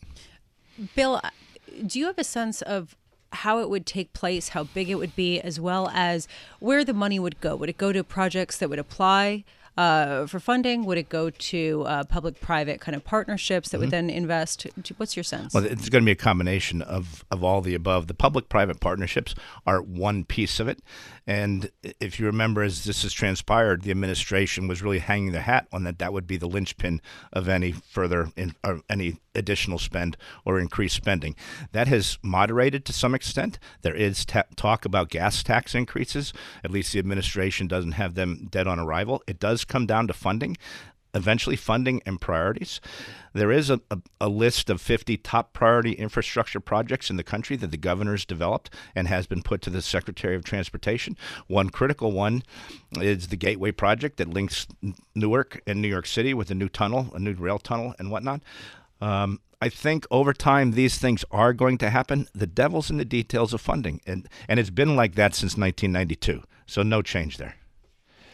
Bill, 0.95 1.21
do 1.87 1.99
you 1.99 2.07
have 2.07 2.19
a 2.19 2.25
sense 2.25 2.63
of 2.63 2.97
how 3.33 3.61
it 3.61 3.71
would 3.71 3.87
take 3.87 4.13
place, 4.13 4.51
how 4.51 4.65
big 4.65 4.91
it 4.91 4.97
would 4.97 5.17
be, 5.17 5.41
as 5.41 5.59
well 5.59 5.91
as 5.93 6.29
where 6.61 6.85
the 6.85 6.95
money 6.95 7.19
would 7.19 7.41
go. 7.41 7.57
Would 7.57 7.69
it 7.69 7.79
go 7.79 7.93
to 7.93 8.05
projects 8.05 8.59
that 8.59 8.69
would 8.69 8.79
apply 8.79 9.45
uh, 9.77 10.27
for 10.27 10.39
funding? 10.39 10.85
Would 10.85 10.99
it 10.99 11.09
go 11.09 11.31
to 11.31 11.85
uh, 11.87 12.05
public-private 12.05 12.81
kind 12.81 12.95
of 12.95 13.05
partnerships 13.05 13.71
that 13.71 13.77
mm-hmm. 13.77 13.85
would 13.85 13.91
then 13.91 14.11
invest? 14.11 14.67
What's 14.99 15.17
your 15.17 15.25
sense? 15.25 15.55
Well, 15.55 15.65
it's 15.65 15.89
going 15.89 16.03
to 16.03 16.07
be 16.07 16.13
a 16.13 16.15
combination 16.17 16.83
of 16.83 17.25
of 17.31 17.43
all 17.43 17.61
the 17.63 17.75
above. 17.75 18.07
The 18.07 18.15
public-private 18.15 18.81
partnerships 18.81 19.35
are 19.67 19.81
one 19.81 20.25
piece 20.25 20.61
of 20.61 20.69
it, 20.69 20.81
and 21.27 21.71
if 21.83 22.19
you 22.19 22.27
remember, 22.27 22.63
as 22.63 22.85
this 22.85 23.03
has 23.03 23.13
transpired, 23.13 23.83
the 23.83 23.91
administration 23.93 24.67
was 24.67 24.83
really 24.83 24.99
hanging 24.99 25.33
the 25.33 25.41
hat 25.41 25.69
on 25.73 25.85
that. 25.85 25.99
That 25.99 26.13
would 26.13 26.27
be 26.27 26.37
the 26.37 26.49
linchpin 26.49 27.01
of 27.33 27.49
any 27.49 27.73
further 27.73 28.31
in, 28.37 28.55
any 28.91 29.21
additional 29.35 29.79
spend 29.79 30.17
or 30.45 30.59
increased 30.59 30.97
spending. 30.97 31.37
That 31.71 31.87
has 31.89 32.19
moderated 32.23 32.85
to 32.87 32.93
some 32.93 33.15
extent. 33.15 33.59
There 33.83 33.95
is 33.95 34.25
ta- 34.25 34.45
talk 34.57 34.85
about 34.85 35.11
gas 35.11 35.43
tax 35.43 35.75
increases. 35.75 36.33
At 36.65 36.73
least 36.73 36.93
the 36.93 36.99
administration 36.99 37.69
doesn't 37.69 37.93
have 37.93 38.15
them 38.15 38.49
dead 38.51 38.67
on 38.67 38.81
arrival. 38.81 39.23
It 39.29 39.39
does 39.39 39.65
come 39.65 39.87
down 39.87 40.09
to 40.09 40.13
funding 40.13 40.57
eventually 41.15 41.57
funding 41.57 42.03
and 42.07 42.21
priorities. 42.21 42.81
There 43.35 43.51
is 43.51 43.71
a, 43.71 43.81
a, 43.91 43.99
a, 44.21 44.29
list 44.29 44.71
of 44.71 44.81
50 44.81 45.17
top 45.19 45.53
priority 45.53 45.93
infrastructure 45.93 46.61
projects 46.61 47.11
in 47.11 47.17
the 47.17 47.23
country 47.23 47.57
that 47.57 47.71
the 47.71 47.77
governor's 47.77 48.25
developed 48.25 48.71
and 48.95 49.09
has 49.09 49.27
been 49.27 49.43
put 49.43 49.63
to 49.63 49.71
the 49.71 49.83
Secretary 49.83 50.37
of 50.37 50.45
Transportation. 50.45 51.17
One 51.47 51.71
critical 51.71 52.13
one 52.13 52.43
is 53.01 53.29
the 53.29 53.37
Gateway 53.37 53.73
Project 53.73 54.19
that 54.19 54.29
links 54.29 54.67
Newark 55.15 55.63
and 55.67 55.81
New 55.81 55.89
York 55.89 56.07
City 56.07 56.35
with 56.35 56.51
a 56.51 56.55
new 56.55 56.69
tunnel, 56.69 57.11
a 57.15 57.19
new 57.19 57.35
rail 57.35 57.59
tunnel, 57.59 57.95
and 57.99 58.11
whatnot. 58.11 58.43
Um, 59.01 59.41
I 59.61 59.69
think 59.69 60.07
over 60.11 60.33
time 60.33 60.73
these 60.73 60.99
things 60.99 61.25
are 61.31 61.53
going 61.53 61.79
to 61.79 61.91
happen. 61.91 62.27
The 62.35 62.49
devil's 62.49 62.91
in 62.91 62.97
the 62.97 63.05
details 63.05 63.55
of 63.55 63.61
funding, 63.61 64.01
and 64.07 64.29
and 64.49 64.59
it's 64.59 64.71
been 64.71 64.97
like 64.97 65.15
that 65.15 65.35
since 65.35 65.57
1992. 65.57 66.43
So 66.67 66.83
no 66.83 67.01
change 67.01 67.37
there. 67.37 67.57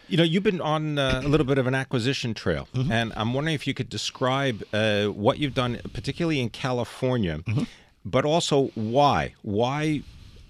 You 0.08 0.16
know, 0.16 0.22
you've 0.22 0.42
been 0.42 0.60
on 0.60 0.98
uh, 0.98 1.20
a 1.22 1.28
little 1.28 1.46
bit 1.46 1.58
of 1.58 1.66
an 1.66 1.74
acquisition 1.74 2.32
trail, 2.32 2.66
mm-hmm. 2.74 2.90
and 2.90 3.12
I'm 3.14 3.34
wondering 3.34 3.54
if 3.54 3.66
you 3.66 3.74
could 3.74 3.90
describe 3.90 4.64
uh, 4.72 5.06
what 5.06 5.38
you've 5.38 5.54
done, 5.54 5.80
particularly 5.92 6.40
in 6.40 6.48
California, 6.48 7.38
mm-hmm. 7.38 7.64
but 8.04 8.24
also 8.24 8.68
why. 8.74 9.34
Why 9.42 10.02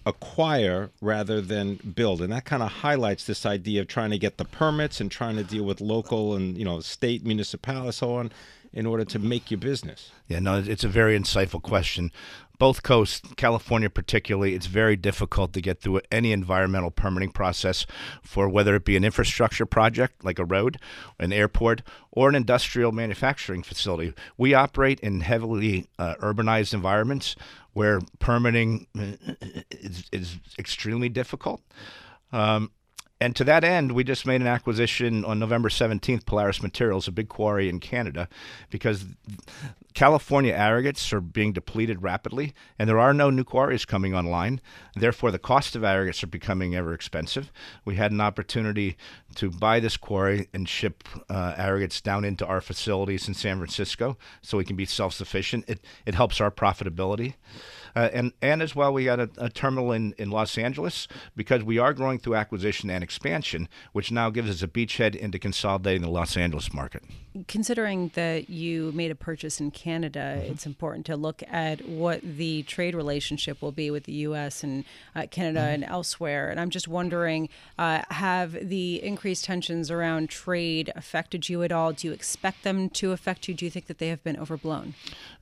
acquire 0.09 0.91
rather 1.03 1.41
than 1.41 1.75
build 1.95 2.23
and 2.23 2.33
that 2.33 2.47
kind 2.47 2.63
of 2.63 2.71
highlights 2.71 3.25
this 3.25 3.45
idea 3.45 3.83
of 3.83 3.87
trying 3.87 4.09
to 4.09 4.19
get 4.19 4.39
the 4.39 4.45
permits 4.45 5.03
and 5.03 5.11
trying 5.11 5.37
to 5.37 5.45
deal 5.45 5.65
with 5.65 5.83
local 5.83 6.35
and 6.35 6.57
you 6.57 6.65
know 6.65 6.81
state 6.81 7.27
municipalities 7.27 7.97
so 7.97 8.15
on 8.15 8.33
in 8.73 8.87
order 8.87 9.05
to 9.05 9.19
make 9.19 9.51
your 9.51 9.59
business 9.59 10.11
yeah 10.27 10.39
no 10.39 10.59
it's 10.59 10.83
a 10.83 10.89
very 10.89 11.19
insightful 11.19 11.61
question 11.61 12.11
both 12.59 12.83
coasts, 12.83 13.21
California 13.37 13.89
particularly, 13.89 14.55
it's 14.55 14.67
very 14.67 14.97
difficult 14.97 15.53
to 15.53 15.61
get 15.61 15.81
through 15.81 16.01
any 16.11 16.33
environmental 16.33 16.91
permitting 16.91 17.31
process 17.31 17.87
for 18.23 18.49
whether 18.49 18.75
it 18.75 18.85
be 18.85 18.97
an 18.97 19.05
infrastructure 19.05 19.67
project 19.67 20.25
like 20.25 20.39
a 20.39 20.45
road, 20.45 20.79
an 21.19 21.33
airport, 21.33 21.83
or 22.11 22.29
an 22.29 22.35
industrial 22.35 22.93
manufacturing 22.93 23.63
facility. 23.63 24.13
We 24.37 24.55
operate 24.55 25.01
in 25.01 25.21
heavily 25.21 25.87
uh, 25.99 26.17
urbanized 26.21 26.75
environments 26.75 27.37
where 27.73 28.01
permitting 28.19 28.87
uh, 28.99 29.13
is, 29.71 30.05
is 30.13 30.39
extremely 30.59 31.09
difficult. 31.09 31.63
Um, 32.33 32.73
and 33.21 33.35
to 33.37 33.45
that 33.45 33.65
end, 33.65 33.93
we 33.93 34.05
just 34.05 34.27
made 34.27 34.41
an 34.41 34.47
acquisition 34.47 35.25
on 35.25 35.39
November 35.39 35.69
17th, 35.69 36.25
Polaris 36.25 36.63
Materials, 36.63 37.09
a 37.09 37.13
big 37.13 37.29
quarry 37.29 37.69
in 37.69 37.81
Canada, 37.81 38.29
because 38.71 39.07
California 39.95 40.53
aggregates 40.53 41.13
are 41.13 41.21
being 41.21 41.53
depleted 41.53 42.03
rapidly, 42.03 42.55
and 42.79 42.89
there 42.89 42.99
are 42.99 43.15
no 43.15 43.31
new 43.31 43.45
quarries 43.45 43.85
coming 43.85 44.15
online. 44.15 44.61
Therefore, 44.95 45.31
the 45.31 45.39
cost 45.39 45.75
of 45.75 45.83
aggregates 45.83 46.23
are 46.23 46.29
becoming 46.29 46.75
ever 46.75 46.93
expensive. 46.93 47.51
We 47.85 47.97
had 47.97 48.13
an 48.13 48.21
opportunity 48.21 48.97
to 49.37 49.51
buy 49.51 49.81
this 49.81 49.97
quarry 49.97 50.49
and 50.53 50.69
ship 50.69 51.05
uh, 51.29 51.55
aggregates 51.57 52.01
down 52.01 52.25
into 52.25 52.47
our 52.47 52.61
facilities 52.61 53.29
in 53.29 53.35
San 53.35 53.59
Francisco 53.59 54.17
so 54.43 54.59
we 54.59 54.65
can 54.65 54.77
be 54.77 54.85
self 54.85 55.15
sufficient. 55.15 55.65
It, 55.69 55.81
it 56.07 56.15
helps 56.15 56.41
our 56.41 56.51
profitability. 56.51 57.35
Uh, 57.97 58.09
and, 58.13 58.33
and 58.41 58.63
as 58.63 58.77
well, 58.77 58.93
we 58.93 59.05
got 59.05 59.19
a, 59.19 59.29
a, 59.39 59.49
terminal 59.49 59.93
in, 59.93 60.15
in 60.19 60.31
Los 60.31 60.57
Angeles 60.57 61.09
because 61.35 61.65
we 61.65 61.79
are 61.79 61.93
growing 61.93 62.19
through 62.19 62.37
acquisition 62.37 62.91
and 62.91 63.03
expansion, 63.03 63.69
which 63.93 64.13
now 64.13 64.31
gives 64.31 64.49
us 64.51 64.63
a 64.63 64.69
beachhead 64.69 65.17
into 65.17 65.39
consolidating 65.39 66.03
the 66.03 66.11
Los 66.11 66.37
Angeles 66.37 66.73
market. 66.73 67.03
Considering 67.49 68.13
that 68.15 68.51
you 68.51 68.93
made 68.93 69.11
a 69.11 69.17
purchase 69.17 69.61
in 69.61 69.71
Canada, 69.79 70.35
mm-hmm. 70.37 70.53
it's 70.53 70.67
important 70.67 71.07
to 71.07 71.17
look 71.17 71.43
at 71.49 71.87
what 71.89 72.21
the 72.23 72.65
trade 72.65 72.97
relationship 72.97 73.63
will 73.63 73.73
be 73.73 73.93
with 73.93 74.05
the 74.05 74.13
U.S. 74.29 74.65
and 74.65 74.85
uh, 75.15 75.27
Canada 75.31 75.61
mm-hmm. 75.61 75.75
and 75.75 75.85
elsewhere. 75.85 76.51
And 76.51 76.59
I'm 76.59 76.71
just 76.71 76.89
wondering 76.89 77.49
uh, 77.79 78.03
have 78.11 78.69
the 78.69 79.03
increased 79.03 79.45
tensions 79.45 79.89
around 79.91 80.31
trade 80.31 80.91
affected 80.97 81.49
you 81.49 81.63
at 81.63 81.71
all? 81.71 81.93
Do 81.93 82.09
you 82.09 82.13
expect 82.13 82.65
them 82.65 82.91
to 82.91 83.13
affect 83.13 83.47
you? 83.47 83.55
Do 83.55 83.65
you 83.65 83.71
think 83.71 83.87
that 83.87 83.99
they 83.99 84.09
have 84.09 84.25
been 84.25 84.37
overblown? 84.37 84.95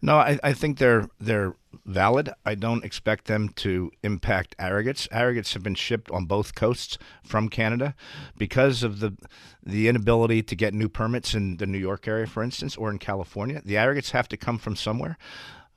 No, 0.03 0.17
I, 0.17 0.39
I 0.45 0.53
think 0.53 0.77
they're 0.77 1.09
they're 1.19 1.55
valid. 1.85 2.31
I 2.45 2.55
don't 2.55 2.85
expect 2.85 3.27
them 3.27 3.51
to 3.57 3.91
impact 4.03 4.55
aggregates. 4.59 5.09
Aggregates 5.11 5.55
have 5.55 5.63
been 5.63 5.75
shipped 5.75 6.11
on 6.11 6.27
both 6.27 6.55
coasts 6.55 6.99
from 7.25 7.49
Canada 7.49 7.95
because 8.37 8.83
of 8.83 9.01
the 9.01 9.17
the 9.63 9.89
inability 9.89 10.43
to 10.45 10.55
get 10.55 10.73
new 10.73 10.89
permits 10.89 11.35
in 11.35 11.57
the 11.57 11.67
New 11.67 11.79
York 11.79 12.07
area, 12.07 12.27
for 12.27 12.43
instance, 12.43 12.77
or 12.77 12.91
in 12.91 12.99
California. 12.99 13.61
The 13.65 13.77
aggregates 13.77 14.13
have 14.13 14.29
to 14.29 14.37
come 14.37 14.59
from 14.59 14.77
somewhere. 14.77 15.19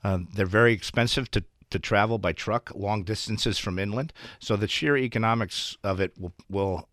Uh, 0.03 0.19
they're 0.33 0.45
very 0.45 0.73
expensive 0.73 1.29
to 1.31 1.43
to 1.69 1.79
travel 1.79 2.17
by 2.17 2.33
truck 2.33 2.71
long 2.75 3.03
distances 3.03 3.57
from 3.57 3.79
inland. 3.79 4.13
So 4.39 4.55
the 4.55 4.67
sheer 4.67 4.97
economics 4.97 5.77
of 5.83 5.99
it 5.99 6.13
will, 6.17 6.33
will 6.49 6.89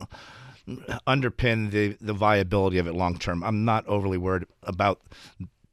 underpin 1.06 1.70
the, 1.70 1.96
the 2.00 2.12
viability 2.12 2.78
of 2.78 2.86
it 2.86 2.94
long 2.94 3.18
term. 3.18 3.42
I'm 3.42 3.64
not 3.64 3.86
overly 3.86 4.18
worried 4.18 4.46
about 4.62 5.00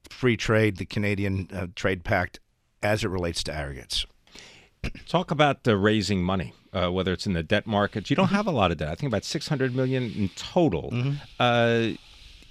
free 0.09 0.37
trade, 0.37 0.77
the 0.77 0.85
Canadian 0.85 1.49
uh, 1.53 1.67
Trade 1.75 2.03
Pact, 2.03 2.39
as 2.83 3.03
it 3.03 3.09
relates 3.09 3.43
to 3.43 3.53
aggregates. 3.53 4.05
Talk 5.07 5.31
about 5.31 5.67
uh, 5.67 5.75
raising 5.75 6.23
money, 6.23 6.53
uh, 6.73 6.91
whether 6.91 7.13
it's 7.13 7.25
in 7.25 7.33
the 7.33 7.43
debt 7.43 7.65
markets. 7.65 8.09
You 8.09 8.15
don't 8.15 8.27
mm-hmm. 8.27 8.35
have 8.35 8.47
a 8.47 8.51
lot 8.51 8.71
of 8.71 8.77
debt. 8.77 8.89
I 8.89 8.95
think 8.95 9.09
about 9.09 9.23
600 9.23 9.75
million 9.75 10.03
in 10.11 10.29
total. 10.35 10.91
Mm-hmm. 10.91 11.13
Uh, 11.39 11.97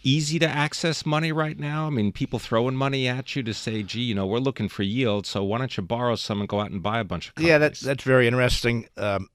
easy 0.02 0.38
to 0.38 0.48
access 0.48 1.06
money 1.06 1.32
right 1.32 1.58
now? 1.58 1.86
I 1.86 1.90
mean, 1.90 2.12
people 2.12 2.38
throwing 2.38 2.74
money 2.74 3.08
at 3.08 3.36
you 3.36 3.42
to 3.42 3.54
say, 3.54 3.82
"Gee, 3.82 4.00
you 4.00 4.14
know, 4.14 4.26
we're 4.26 4.38
looking 4.38 4.68
for 4.68 4.82
yield, 4.82 5.26
so 5.26 5.44
why 5.44 5.58
don't 5.58 5.76
you 5.76 5.82
borrow 5.82 6.16
some 6.16 6.40
and 6.40 6.48
go 6.48 6.60
out 6.60 6.70
and 6.70 6.82
buy 6.82 7.00
a 7.00 7.04
bunch 7.04 7.28
of 7.28 7.34
companies?" 7.34 7.50
Yeah, 7.50 7.58
that's 7.58 7.80
that's 7.80 8.04
very 8.04 8.26
interesting. 8.26 8.86
Um, 8.96 9.28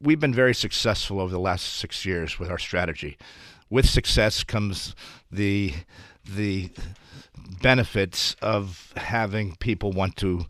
we've 0.00 0.20
been 0.20 0.34
very 0.34 0.54
successful 0.54 1.20
over 1.20 1.30
the 1.30 1.40
last 1.40 1.64
six 1.64 2.04
years 2.04 2.38
with 2.38 2.50
our 2.50 2.58
strategy. 2.58 3.16
With 3.70 3.88
success 3.88 4.44
comes 4.44 4.94
the 5.32 5.74
the 6.24 6.70
benefits 7.60 8.36
of 8.42 8.92
having 8.96 9.56
people 9.56 9.92
want 9.92 10.16
to 10.16 10.46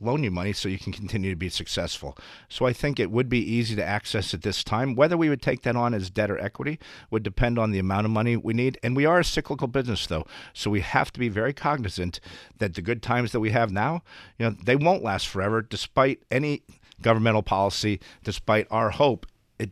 loan 0.00 0.22
you 0.22 0.30
money 0.30 0.52
so 0.52 0.68
you 0.68 0.78
can 0.78 0.92
continue 0.92 1.30
to 1.30 1.36
be 1.36 1.48
successful. 1.48 2.16
So 2.48 2.66
I 2.66 2.72
think 2.72 3.00
it 3.00 3.10
would 3.10 3.28
be 3.28 3.38
easy 3.38 3.74
to 3.76 3.84
access 3.84 4.32
at 4.32 4.42
this 4.42 4.62
time. 4.62 4.94
Whether 4.94 5.16
we 5.16 5.28
would 5.28 5.42
take 5.42 5.62
that 5.62 5.74
on 5.74 5.92
as 5.92 6.10
debt 6.10 6.30
or 6.30 6.38
equity 6.38 6.78
would 7.10 7.22
depend 7.22 7.58
on 7.58 7.72
the 7.72 7.78
amount 7.80 8.04
of 8.04 8.12
money 8.12 8.36
we 8.36 8.54
need. 8.54 8.78
And 8.82 8.94
we 8.94 9.06
are 9.06 9.18
a 9.18 9.24
cyclical 9.24 9.66
business 9.66 10.06
though. 10.06 10.26
So 10.52 10.70
we 10.70 10.80
have 10.80 11.12
to 11.12 11.20
be 11.20 11.28
very 11.28 11.52
cognizant 11.52 12.20
that 12.58 12.74
the 12.74 12.82
good 12.82 13.02
times 13.02 13.32
that 13.32 13.40
we 13.40 13.50
have 13.50 13.72
now, 13.72 14.02
you 14.38 14.46
know, 14.46 14.56
they 14.62 14.76
won't 14.76 15.02
last 15.02 15.26
forever 15.26 15.62
despite 15.62 16.22
any 16.30 16.62
governmental 17.02 17.42
policy, 17.42 18.00
despite 18.22 18.66
our 18.70 18.90
hope. 18.90 19.26
It 19.58 19.70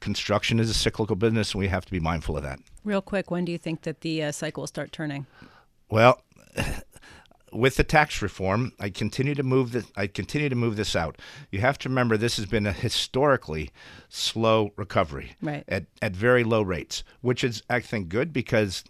construction 0.00 0.58
is 0.58 0.70
a 0.70 0.74
cyclical 0.74 1.16
business 1.16 1.52
and 1.52 1.60
we 1.60 1.68
have 1.68 1.84
to 1.84 1.92
be 1.92 2.00
mindful 2.00 2.36
of 2.36 2.42
that. 2.42 2.58
Real 2.84 3.02
quick, 3.02 3.30
when 3.30 3.44
do 3.44 3.52
you 3.52 3.58
think 3.58 3.82
that 3.82 4.00
the 4.00 4.24
uh, 4.24 4.32
cycle 4.32 4.62
will 4.62 4.66
start 4.66 4.92
turning? 4.92 5.26
Well, 5.88 6.22
with 7.52 7.76
the 7.76 7.84
tax 7.84 8.22
reform, 8.22 8.72
I 8.78 8.90
continue 8.90 9.34
to 9.34 9.42
move 9.42 9.72
the, 9.72 9.84
I 9.96 10.06
continue 10.06 10.48
to 10.48 10.54
move 10.54 10.76
this 10.76 10.94
out. 10.94 11.18
You 11.50 11.60
have 11.60 11.78
to 11.78 11.88
remember 11.88 12.16
this 12.16 12.36
has 12.36 12.46
been 12.46 12.66
a 12.66 12.72
historically 12.72 13.70
slow 14.08 14.72
recovery 14.76 15.32
right. 15.40 15.64
at, 15.68 15.86
at 16.02 16.12
very 16.12 16.44
low 16.44 16.62
rates, 16.62 17.02
which 17.20 17.42
is 17.44 17.62
I 17.68 17.80
think 17.80 18.08
good 18.08 18.32
because 18.32 18.84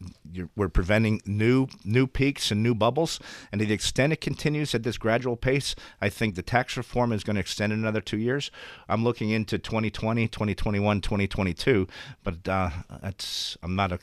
we're 0.57 0.69
preventing 0.69 1.21
new 1.25 1.69
new 1.85 2.07
peaks 2.07 2.51
and 2.51 2.63
new 2.63 2.75
bubbles. 2.75 3.21
And 3.53 3.61
to 3.61 3.67
the 3.67 3.75
extent 3.75 4.13
it 4.13 4.21
continues 4.21 4.75
at 4.75 4.83
this 4.83 4.99
gradual 4.99 5.37
pace, 5.37 5.75
I 6.01 6.09
think 6.09 6.35
the 6.35 6.43
tax 6.43 6.77
reform 6.77 7.13
is 7.13 7.25
going 7.25 7.37
to 7.37 7.41
extend 7.41 7.73
another 7.73 8.01
two 8.01 8.19
years. 8.19 8.51
I'm 8.89 9.05
looking 9.05 9.31
into 9.31 9.59
2020, 9.59 10.29
2021, 10.29 11.01
2022, 11.01 11.87
but 12.23 12.49
uh, 12.49 12.71
that's 13.03 13.57
I'm 13.63 13.77
not 13.77 13.93
a 13.93 13.99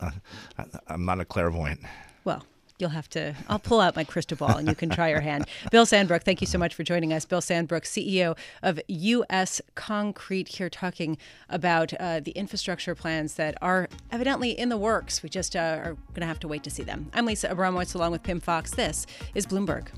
uh, 0.00 0.10
I'm 0.88 1.04
not 1.04 1.20
a 1.20 1.24
clairvoyant. 1.24 1.80
Well, 2.24 2.42
you'll 2.78 2.90
have 2.90 3.08
to 3.08 3.34
i'll 3.48 3.58
pull 3.58 3.80
out 3.80 3.94
my 3.96 4.04
crystal 4.04 4.36
ball 4.36 4.56
and 4.56 4.68
you 4.68 4.74
can 4.74 4.90
try 4.90 5.08
your 5.08 5.20
hand. 5.20 5.46
Bill 5.70 5.86
sandbrook 5.86 6.22
thank 6.22 6.40
you 6.40 6.46
so 6.46 6.58
much 6.58 6.74
for 6.74 6.82
joining 6.82 7.12
us. 7.12 7.24
Bill 7.24 7.40
sandbrook 7.40 7.84
ceo 7.84 8.36
of 8.62 8.80
us 9.30 9.60
concrete 9.74 10.48
here 10.48 10.68
talking 10.68 11.16
about 11.48 11.92
uh, 11.94 12.20
the 12.20 12.32
infrastructure 12.32 12.94
plans 12.94 13.34
that 13.34 13.56
are 13.62 13.88
evidently 14.10 14.50
in 14.50 14.68
the 14.68 14.76
works. 14.76 15.22
We 15.22 15.28
just 15.28 15.54
uh, 15.56 15.80
are 15.82 15.96
going 16.14 16.20
to 16.20 16.26
have 16.26 16.40
to 16.40 16.48
wait 16.48 16.62
to 16.64 16.70
see 16.70 16.82
them. 16.82 17.10
I'm 17.12 17.26
lisa 17.26 17.48
abramowicz 17.48 17.94
along 17.94 18.12
with 18.12 18.22
pimm 18.22 18.40
Fox. 18.40 18.72
This 18.72 19.06
is 19.34 19.46
bloomberg 19.46 19.88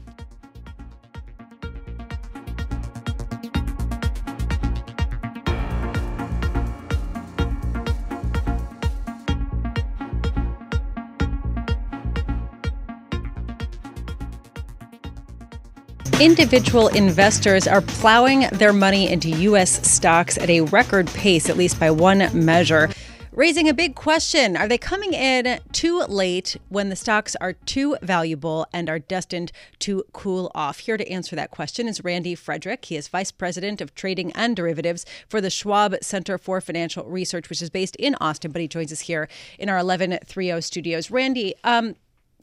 Individual 16.18 16.88
investors 16.88 17.68
are 17.68 17.82
plowing 17.82 18.48
their 18.52 18.72
money 18.72 19.12
into 19.12 19.28
U.S. 19.28 19.86
stocks 19.86 20.38
at 20.38 20.48
a 20.48 20.62
record 20.62 21.08
pace, 21.08 21.50
at 21.50 21.58
least 21.58 21.78
by 21.78 21.90
one 21.90 22.30
measure. 22.32 22.88
Raising 23.32 23.68
a 23.68 23.74
big 23.74 23.94
question 23.94 24.56
Are 24.56 24.66
they 24.66 24.78
coming 24.78 25.12
in 25.12 25.60
too 25.72 25.98
late 26.08 26.56
when 26.70 26.88
the 26.88 26.96
stocks 26.96 27.36
are 27.36 27.52
too 27.52 27.98
valuable 28.00 28.66
and 28.72 28.88
are 28.88 28.98
destined 28.98 29.52
to 29.80 30.04
cool 30.14 30.50
off? 30.54 30.78
Here 30.78 30.96
to 30.96 31.06
answer 31.06 31.36
that 31.36 31.50
question 31.50 31.86
is 31.86 32.02
Randy 32.02 32.34
Frederick. 32.34 32.86
He 32.86 32.96
is 32.96 33.08
Vice 33.08 33.30
President 33.30 33.82
of 33.82 33.94
Trading 33.94 34.32
and 34.32 34.56
Derivatives 34.56 35.04
for 35.28 35.42
the 35.42 35.50
Schwab 35.50 35.96
Center 36.00 36.38
for 36.38 36.62
Financial 36.62 37.04
Research, 37.04 37.50
which 37.50 37.60
is 37.60 37.68
based 37.68 37.94
in 37.96 38.14
Austin, 38.22 38.52
but 38.52 38.62
he 38.62 38.68
joins 38.68 38.90
us 38.90 39.00
here 39.00 39.28
in 39.58 39.68
our 39.68 39.76
1130 39.76 40.62
studios. 40.62 41.10
Randy, 41.10 41.54
um, 41.62 41.94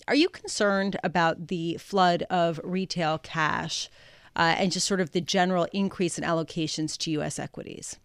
are 0.07 0.15
you 0.15 0.29
concerned 0.29 0.97
about 1.03 1.47
the 1.47 1.77
flood 1.77 2.23
of 2.29 2.59
retail 2.63 3.17
cash 3.17 3.89
uh, 4.35 4.55
and 4.57 4.71
just 4.71 4.87
sort 4.87 5.01
of 5.01 5.11
the 5.11 5.21
general 5.21 5.67
increase 5.71 6.17
in 6.17 6.23
allocations 6.23 6.97
to 6.99 7.11
U.S. 7.11 7.39
equities? 7.39 7.97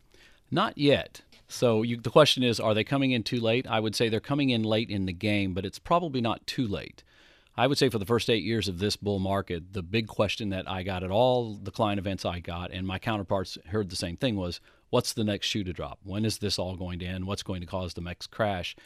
Not 0.50 0.78
yet. 0.78 1.22
So 1.48 1.82
you, 1.82 1.96
the 1.96 2.10
question 2.10 2.42
is, 2.42 2.60
are 2.60 2.74
they 2.74 2.84
coming 2.84 3.10
in 3.10 3.22
too 3.22 3.40
late? 3.40 3.66
I 3.66 3.80
would 3.80 3.96
say 3.96 4.08
they're 4.08 4.20
coming 4.20 4.50
in 4.50 4.62
late 4.62 4.90
in 4.90 5.06
the 5.06 5.12
game, 5.12 5.54
but 5.54 5.64
it's 5.64 5.78
probably 5.78 6.20
not 6.20 6.46
too 6.46 6.66
late. 6.66 7.02
I 7.56 7.66
would 7.66 7.78
say 7.78 7.88
for 7.88 7.98
the 7.98 8.06
first 8.06 8.30
eight 8.30 8.44
years 8.44 8.68
of 8.68 8.78
this 8.78 8.94
bull 8.94 9.18
market, 9.18 9.72
the 9.72 9.82
big 9.82 10.06
question 10.06 10.50
that 10.50 10.70
I 10.70 10.84
got 10.84 11.02
at 11.02 11.10
all 11.10 11.54
the 11.54 11.72
client 11.72 11.98
events 11.98 12.24
I 12.24 12.38
got, 12.38 12.70
and 12.70 12.86
my 12.86 13.00
counterparts 13.00 13.58
heard 13.66 13.90
the 13.90 13.96
same 13.96 14.16
thing, 14.16 14.36
was 14.36 14.60
what's 14.90 15.12
the 15.12 15.24
next 15.24 15.48
shoe 15.48 15.64
to 15.64 15.72
drop? 15.72 15.98
When 16.04 16.24
is 16.24 16.38
this 16.38 16.58
all 16.58 16.76
going 16.76 17.00
to 17.00 17.06
end? 17.06 17.26
What's 17.26 17.42
going 17.42 17.60
to 17.60 17.66
cause 17.66 17.94
the 17.94 18.00
next 18.00 18.28
crash? 18.28 18.76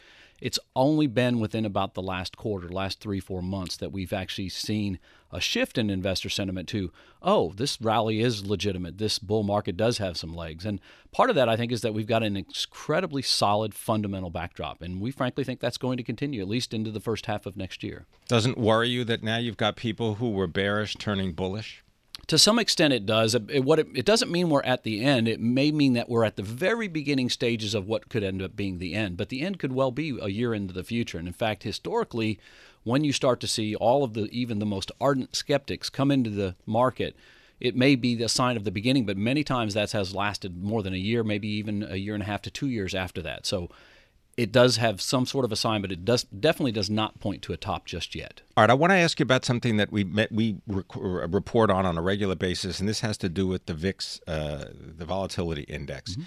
It's 0.43 0.59
only 0.75 1.07
been 1.07 1.39
within 1.39 1.63
about 1.63 1.93
the 1.93 2.01
last 2.01 2.35
quarter, 2.35 2.67
last 2.67 2.99
three, 2.99 3.21
four 3.21 3.41
months, 3.41 3.77
that 3.77 3.93
we've 3.93 4.11
actually 4.11 4.49
seen 4.49 4.99
a 5.31 5.39
shift 5.39 5.77
in 5.77 5.89
investor 5.89 6.27
sentiment 6.27 6.67
to, 6.67 6.91
oh, 7.21 7.53
this 7.55 7.79
rally 7.79 8.19
is 8.19 8.45
legitimate. 8.45 8.97
This 8.97 9.19
bull 9.19 9.43
market 9.43 9.77
does 9.77 9.99
have 9.99 10.17
some 10.17 10.35
legs. 10.35 10.65
And 10.65 10.81
part 11.13 11.29
of 11.29 11.37
that, 11.37 11.47
I 11.47 11.55
think, 11.55 11.71
is 11.71 11.79
that 11.83 11.93
we've 11.93 12.05
got 12.05 12.23
an 12.23 12.35
incredibly 12.35 13.21
solid 13.21 13.73
fundamental 13.73 14.29
backdrop. 14.29 14.81
And 14.81 14.99
we 14.99 15.11
frankly 15.11 15.45
think 15.45 15.61
that's 15.61 15.77
going 15.77 15.95
to 15.95 16.03
continue 16.03 16.41
at 16.41 16.49
least 16.49 16.73
into 16.73 16.91
the 16.91 16.99
first 16.99 17.25
half 17.27 17.45
of 17.45 17.55
next 17.55 17.81
year. 17.81 18.05
Doesn't 18.27 18.57
worry 18.57 18.89
you 18.89 19.05
that 19.05 19.23
now 19.23 19.37
you've 19.37 19.55
got 19.55 19.77
people 19.77 20.15
who 20.15 20.29
were 20.29 20.47
bearish 20.47 20.95
turning 20.95 21.31
bullish? 21.31 21.82
To 22.27 22.37
some 22.37 22.57
extent, 22.57 22.93
it 22.93 23.05
does. 23.05 23.35
It, 23.35 23.65
what 23.65 23.79
it, 23.79 23.87
it, 23.93 24.05
doesn't 24.05 24.31
mean 24.31 24.49
we're 24.49 24.63
at 24.63 24.83
the 24.83 25.03
end. 25.03 25.27
It 25.27 25.41
may 25.41 25.71
mean 25.71 25.93
that 25.93 26.07
we're 26.07 26.23
at 26.23 26.37
the 26.37 26.43
very 26.43 26.87
beginning 26.87 27.29
stages 27.29 27.73
of 27.73 27.85
what 27.85 28.07
could 28.07 28.23
end 28.23 28.41
up 28.41 28.55
being 28.55 28.79
the 28.79 28.93
end. 28.93 29.17
But 29.17 29.29
the 29.29 29.41
end 29.41 29.59
could 29.59 29.73
well 29.73 29.91
be 29.91 30.17
a 30.21 30.29
year 30.29 30.53
into 30.53 30.73
the 30.73 30.85
future. 30.85 31.17
And 31.17 31.27
in 31.27 31.33
fact, 31.33 31.63
historically, 31.63 32.39
when 32.83 33.03
you 33.03 33.11
start 33.11 33.39
to 33.41 33.47
see 33.47 33.75
all 33.75 34.03
of 34.03 34.13
the 34.13 34.23
even 34.31 34.59
the 34.59 34.65
most 34.65 34.91
ardent 35.01 35.35
skeptics 35.35 35.89
come 35.89 36.11
into 36.11 36.29
the 36.29 36.55
market, 36.65 37.15
it 37.59 37.75
may 37.75 37.95
be 37.95 38.15
the 38.15 38.29
sign 38.29 38.55
of 38.55 38.63
the 38.63 38.71
beginning. 38.71 39.05
But 39.05 39.17
many 39.17 39.43
times 39.43 39.73
that 39.73 39.91
has 39.91 40.15
lasted 40.15 40.63
more 40.63 40.81
than 40.81 40.93
a 40.93 40.97
year, 40.97 41.23
maybe 41.23 41.49
even 41.49 41.83
a 41.83 41.97
year 41.97 42.13
and 42.13 42.23
a 42.23 42.27
half 42.27 42.41
to 42.43 42.51
two 42.51 42.69
years 42.69 42.95
after 42.95 43.21
that. 43.21 43.45
So 43.45 43.69
it 44.35 44.51
does 44.51 44.77
have 44.77 44.99
some 45.01 45.25
sort 45.25 45.45
of 45.45 45.51
a 45.51 45.55
sign, 45.55 45.81
but 45.81 45.91
it 45.91 46.03
does 46.03 46.23
definitely 46.23 46.71
does 46.71 46.89
not 46.89 47.19
point 47.19 47.41
to 47.43 47.53
a 47.53 47.57
top 47.57 47.85
just 47.85 48.15
yet. 48.15 48.41
All 48.57 48.63
right, 48.63 48.69
I 48.69 48.73
want 48.73 48.91
to 48.91 48.97
ask 48.97 49.19
you 49.19 49.23
about 49.23 49.45
something 49.45 49.77
that 49.77 49.91
we 49.91 50.03
met, 50.03 50.31
we 50.31 50.57
rec- 50.67 50.85
report 50.95 51.69
on 51.69 51.85
on 51.85 51.97
a 51.97 52.01
regular 52.01 52.35
basis, 52.35 52.79
and 52.79 52.89
this 52.89 53.01
has 53.01 53.17
to 53.19 53.29
do 53.29 53.47
with 53.47 53.65
the 53.67 53.73
VIX, 53.73 54.19
uh, 54.27 54.65
the 54.73 55.05
volatility 55.05 55.63
index. 55.63 56.13
Mm-hmm. 56.13 56.23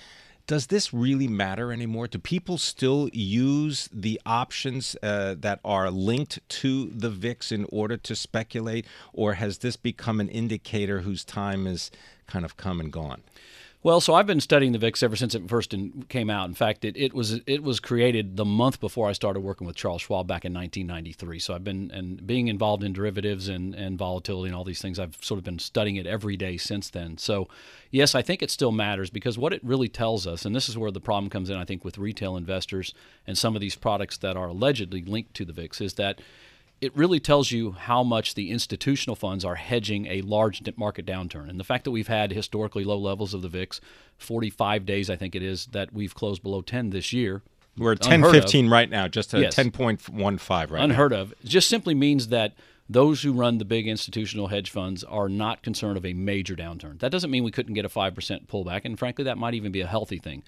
Does 0.47 0.69
this 0.69 0.95
really 0.95 1.27
matter 1.27 1.73
anymore? 1.73 2.07
Do 2.07 2.21
people 2.21 2.57
still 2.57 3.11
use 3.13 3.89
the 3.93 4.21
options 4.25 4.95
uh, 5.03 5.35
that 5.41 5.59
are 5.65 5.91
linked 5.91 6.39
to 6.49 6.93
the 6.95 7.11
VIX 7.11 7.51
in 7.51 7.67
order 7.71 7.97
to 7.97 8.15
speculate, 8.15 8.87
or 9.13 9.35
has 9.35 9.59
this 9.59 9.77
become 9.77 10.21
an 10.21 10.29
indicator 10.29 11.01
whose 11.01 11.25
time 11.25 11.67
is 11.67 11.91
kind 12.29 12.45
of 12.45 12.57
come 12.57 12.79
and 12.79 12.93
gone? 12.93 13.23
Well, 13.87 14.01
so 14.01 14.15
I've 14.15 14.27
been 14.27 14.41
studying 14.41 14.73
the 14.73 14.81
VIX 14.81 15.01
ever 15.05 15.15
since 15.15 15.37
it 15.37 15.49
first 15.49 15.73
in, 15.73 16.07
came 16.09 16.29
out. 16.29 16.49
In 16.49 16.55
fact, 16.57 16.85
it, 16.85 16.97
it 16.97 17.15
was 17.15 17.41
it 17.47 17.63
was 17.63 17.79
created 17.79 18.37
the 18.37 18.45
month 18.45 18.81
before 18.81 19.09
I 19.09 19.13
started 19.13 19.43
working 19.43 19.65
with 19.65 19.77
Charles 19.77 20.03
Schwab 20.03 20.27
back 20.27 20.45
in 20.45 20.53
1993. 20.53 21.39
So 21.39 21.55
I've 21.55 21.63
been 21.63 21.93
and 21.93 22.27
being 22.27 22.49
involved 22.49 22.83
in 22.83 22.93
derivatives 22.93 23.47
and, 23.47 23.77
and 23.77 23.97
volatility 23.97 24.49
and 24.49 24.57
all 24.57 24.65
these 24.65 24.83
things. 24.83 24.99
I've 24.99 25.17
sort 25.21 25.39
of 25.39 25.45
been 25.45 25.61
studying 25.61 25.95
it 25.95 26.05
every 26.09 26.37
day 26.37 26.57
since 26.57 26.91
then. 26.91 27.17
So 27.17 27.47
yes, 27.93 28.17
I 28.17 28.23
think 28.23 28.43
it 28.43 28.51
still 28.51 28.73
matters 28.73 29.09
because 29.09 29.39
what 29.39 29.53
it 29.53 29.63
really 29.63 29.89
tells 29.89 30.27
us, 30.27 30.45
and 30.45 30.53
this 30.53 30.69
is 30.69 30.77
where 30.77 30.91
the 30.91 31.01
problem 31.01 31.31
comes 31.31 31.49
in, 31.49 31.57
I 31.57 31.65
think, 31.65 31.85
with 31.85 31.97
retail 31.97 32.37
investors 32.37 32.93
and 33.25 33.39
some 33.39 33.55
of 33.55 33.61
these 33.61 33.77
products 33.77 34.17
that 34.17 34.37
are 34.37 34.49
allegedly 34.49 35.03
linked 35.03 35.35
to 35.35 35.45
the 35.45 35.53
VIX, 35.53 35.81
is 35.81 35.95
that 35.95 36.21
it 36.81 36.97
really 36.97 37.21
tells 37.21 37.51
you 37.51 37.73
how 37.73 38.03
much 38.03 38.35
the 38.35 38.51
institutional 38.51 39.17
funds 39.17 39.45
are 39.45 39.55
hedging 39.55 40.07
a 40.07 40.21
large 40.23 40.63
market 40.77 41.07
downturn. 41.07 41.49
And 41.49 41.59
the 41.59 41.65
fact 41.65 41.85
that 41.85 41.91
we've 41.91 42.09
had 42.09 42.33
historically 42.33 42.85
low 42.85 42.99
levels 42.99 43.33
of 43.33 43.43
the 43.43 43.49
VIX, 43.49 43.81
45 44.19 44.85
days, 44.85 45.09
I 45.09 45.17
think 45.17 45.35
it 45.35 45.43
is, 45.43 45.67
that 45.67 45.93
we've 45.93 46.15
closed 46.15 46.43
below 46.43 46.61
10 46.61 46.91
this 46.91 47.13
year. 47.13 47.43
We're 47.79 47.93
at 47.93 48.01
10 48.01 48.23
15 48.23 48.69
right 48.69 48.89
now, 48.89 49.07
just 49.09 49.35
a 49.35 49.41
yes. 49.41 49.55
10.15 49.55 50.71
right 50.71 50.83
Unheard 50.83 51.13
now. 51.13 51.21
of. 51.21 51.33
It 51.33 51.45
just 51.45 51.69
simply 51.69 51.95
means 51.95 52.29
that 52.29 52.55
those 52.89 53.23
who 53.23 53.33
run 53.33 53.59
the 53.59 53.65
big 53.65 53.89
institutional 53.89 54.47
hedge 54.49 54.71
funds 54.71 55.03
are 55.05 55.29
not 55.29 55.63
concerned 55.63 55.97
of 55.97 56.07
a 56.07 56.13
major 56.13 56.55
downturn. 56.55 57.01
That 57.01 57.11
doesn't 57.11 57.31
mean 57.31 57.43
we 57.43 57.51
couldn't 57.51 57.75
get 57.75 57.85
a 57.85 57.89
5% 57.89 58.47
pullback, 58.47 58.85
and 58.85 58.99
frankly, 58.99 59.25
that 59.25 59.39
might 59.39 59.55
even 59.55 59.73
be 59.73 59.81
a 59.81 59.87
healthy 59.87 60.19
thing. 60.19 60.43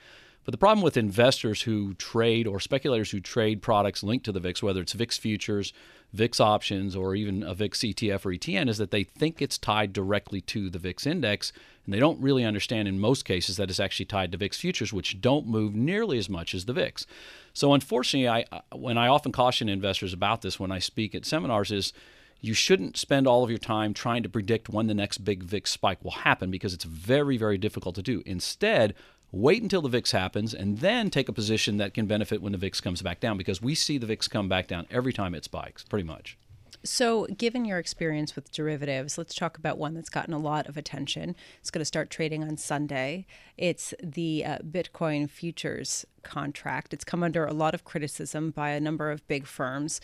But 0.49 0.53
the 0.53 0.57
problem 0.57 0.83
with 0.83 0.97
investors 0.97 1.61
who 1.61 1.93
trade 1.93 2.47
or 2.47 2.59
speculators 2.59 3.11
who 3.11 3.21
trade 3.21 3.61
products 3.61 4.03
linked 4.03 4.25
to 4.25 4.33
the 4.33 4.41
VIX, 4.41 4.63
whether 4.63 4.81
it's 4.81 4.95
VIX 4.95 5.19
futures, 5.19 5.75
VIX 6.15 6.41
options, 6.41 6.97
or 6.97 7.15
even 7.15 7.43
a 7.43 7.53
VIX 7.53 7.79
ETF 7.79 8.25
or 8.25 8.31
ETN, 8.31 8.67
is 8.71 8.79
that 8.79 8.91
they 8.91 9.05
think 9.05 9.43
it's 9.43 9.59
tied 9.59 9.93
directly 9.93 10.41
to 10.41 10.71
the 10.71 10.79
VIX 10.79 11.07
index, 11.07 11.53
and 11.85 11.93
they 11.93 12.01
don't 12.01 12.19
really 12.23 12.47
understand 12.47 12.89
in 12.89 12.99
most 12.99 13.27
cases 13.27 13.59
that 13.59 13.69
it's 13.69 13.79
actually 13.79 14.07
tied 14.07 14.33
to 14.33 14.39
VIX 14.39 14.57
futures, 14.57 14.91
which 14.91 15.21
don't 15.21 15.47
move 15.47 15.75
nearly 15.75 16.17
as 16.17 16.31
much 16.31 16.55
as 16.55 16.65
the 16.65 16.73
VIX. 16.73 17.05
So, 17.53 17.75
unfortunately, 17.75 18.27
I 18.27 18.63
when 18.75 18.97
I 18.97 19.09
often 19.09 19.33
caution 19.33 19.69
investors 19.69 20.15
about 20.15 20.41
this 20.41 20.59
when 20.59 20.73
I 20.73 20.79
speak 20.79 21.15
at 21.15 21.27
seminars 21.27 21.71
is 21.71 21.93
you 22.41 22.55
shouldn't 22.55 22.97
spend 22.97 23.27
all 23.27 23.45
of 23.45 23.51
your 23.51 23.59
time 23.59 23.93
trying 23.93 24.23
to 24.23 24.31
predict 24.31 24.71
when 24.71 24.87
the 24.87 24.95
next 24.95 25.19
big 25.19 25.43
VIX 25.43 25.71
spike 25.71 26.03
will 26.03 26.13
happen 26.13 26.51
because 26.51 26.73
it's 26.73 26.85
very, 26.85 27.37
very 27.37 27.59
difficult 27.59 27.97
to 27.97 28.03
do. 28.03 28.23
Instead, 28.25 28.95
wait 29.33 29.63
until 29.63 29.83
the 29.83 29.89
VIX 29.89 30.11
happens, 30.13 30.55
and 30.55 30.79
then 30.79 31.11
take 31.11 31.29
a 31.29 31.33
position 31.33 31.77
that 31.79 31.95
can 31.95 32.07
benefit 32.07 32.43
when 32.43 32.53
the 32.53 32.59
VIX 32.59 32.81
comes 32.81 33.03
back 33.03 33.21
down 33.21 33.37
because 33.37 33.61
we 33.63 33.75
see 33.75 33.99
the 33.99 34.07
VIX 34.07 34.29
come 34.29 34.49
back 34.49 34.67
down 34.67 34.87
every 34.91 35.13
time 35.13 35.35
it 35.35 35.45
spikes, 35.45 35.85
pretty 35.85 36.07
much. 36.07 36.39
So, 36.85 37.27
given 37.27 37.65
your 37.65 37.79
experience 37.79 38.37
with 38.37 38.53
derivatives, 38.53 39.19
let's 39.19 39.35
talk 39.35 39.59
about 39.59 39.79
one 39.79 39.95
that's 39.95 40.09
gotten 40.09 40.33
a 40.33 40.39
lot 40.39 40.69
of 40.69 40.77
attention. 40.77 41.35
It's 41.61 41.71
going 41.71 41.81
to 41.81 41.85
start 41.85 42.09
trading 42.09 42.45
on 42.45 42.57
Sunday. 42.57 43.27
It's 43.57 43.95
the 44.01 44.45
uh, 44.45 44.59
Bitcoin 44.59 45.29
futures 45.29 46.07
contract. 46.23 46.95
It's 46.95 47.05
come 47.05 47.25
under 47.25 47.45
a 47.45 47.53
lot 47.53 47.75
of 47.75 47.85
criticism 47.85 48.53
by 48.53 48.71
a 48.71 48.81
number 48.81 49.11
of 49.11 49.27
big 49.27 49.47
firms. 49.47 50.01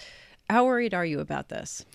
How 0.51 0.65
worried 0.65 0.95
are 0.95 1.07
you 1.07 1.21
about 1.21 1.49
this? 1.49 1.87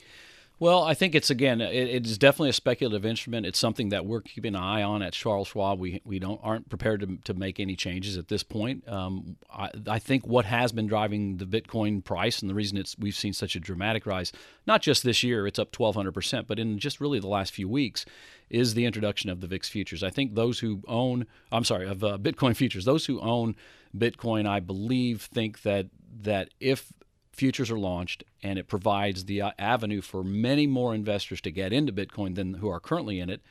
Well, 0.61 0.83
I 0.83 0.93
think 0.93 1.15
it's 1.15 1.29
again, 1.29 1.61
it, 1.61 2.05
is 2.05 2.17
definitely 2.17 2.49
a 2.49 2.53
speculative 2.53 3.05
instrument. 3.05 3.45
It's 3.45 3.57
something 3.57 3.89
that 3.89 4.05
we're 4.05 4.19
keeping 4.19 4.55
an 4.55 4.61
eye 4.61 4.83
on 4.83 5.01
at 5.01 5.13
Charles 5.13 5.47
Schwab. 5.47 5.79
We 5.79 6.01
we 6.03 6.19
don't 6.19 6.39
aren't 6.43 6.67
prepared 6.67 6.99
to, 6.99 7.17
to 7.23 7.33
make 7.33 7.61
any 7.61 7.77
changes 7.77 8.17
at 8.17 8.27
this 8.27 8.43
point. 8.43 8.85
Um, 8.85 9.37
I, 9.49 9.69
I 9.87 9.99
think 9.99 10.27
what 10.27 10.43
has 10.43 10.73
been 10.73 10.85
driving 10.85 11.37
the 11.37 11.45
Bitcoin 11.45 12.03
price 12.03 12.41
and 12.41 12.49
the 12.49 12.53
reason 12.53 12.77
it's 12.77 12.97
we've 12.99 13.15
seen 13.15 13.31
such 13.31 13.55
a 13.55 13.59
dramatic 13.59 14.05
rise, 14.05 14.33
not 14.67 14.81
just 14.81 15.03
this 15.03 15.23
year, 15.23 15.47
it's 15.47 15.59
up 15.59 15.77
1,200 15.77 16.11
percent, 16.11 16.45
but 16.45 16.59
in 16.59 16.77
just 16.77 16.99
really 16.99 17.21
the 17.21 17.27
last 17.27 17.53
few 17.53 17.69
weeks, 17.69 18.05
is 18.49 18.73
the 18.73 18.83
introduction 18.85 19.29
of 19.29 19.39
the 19.39 19.47
VIX 19.47 19.69
futures. 19.69 20.03
I 20.03 20.09
think 20.09 20.35
those 20.35 20.59
who 20.59 20.81
own, 20.89 21.25
I'm 21.53 21.63
sorry, 21.63 21.87
of 21.87 22.03
uh, 22.03 22.17
Bitcoin 22.17 22.53
futures, 22.53 22.83
those 22.83 23.05
who 23.05 23.21
own 23.21 23.55
Bitcoin, 23.97 24.45
I 24.45 24.59
believe, 24.59 25.21
think 25.21 25.61
that 25.61 25.87
that 26.21 26.49
if 26.59 26.91
futures 27.39 27.71
are 27.71 27.79
launched, 27.79 28.23
and 28.43 28.59
it 28.59 28.67
provides 28.67 29.25
the 29.25 29.41
uh, 29.41 29.51
avenue 29.57 30.01
for 30.01 30.23
many 30.23 30.67
more 30.67 30.93
investors 30.93 31.39
to 31.41 31.51
get 31.51 31.71
into 31.71 31.93
Bitcoin 31.93 32.35
than 32.35 32.55
who 32.55 32.69
are 32.69 32.81
currently 32.81 33.19
in 33.19 33.29
it. 33.29 33.41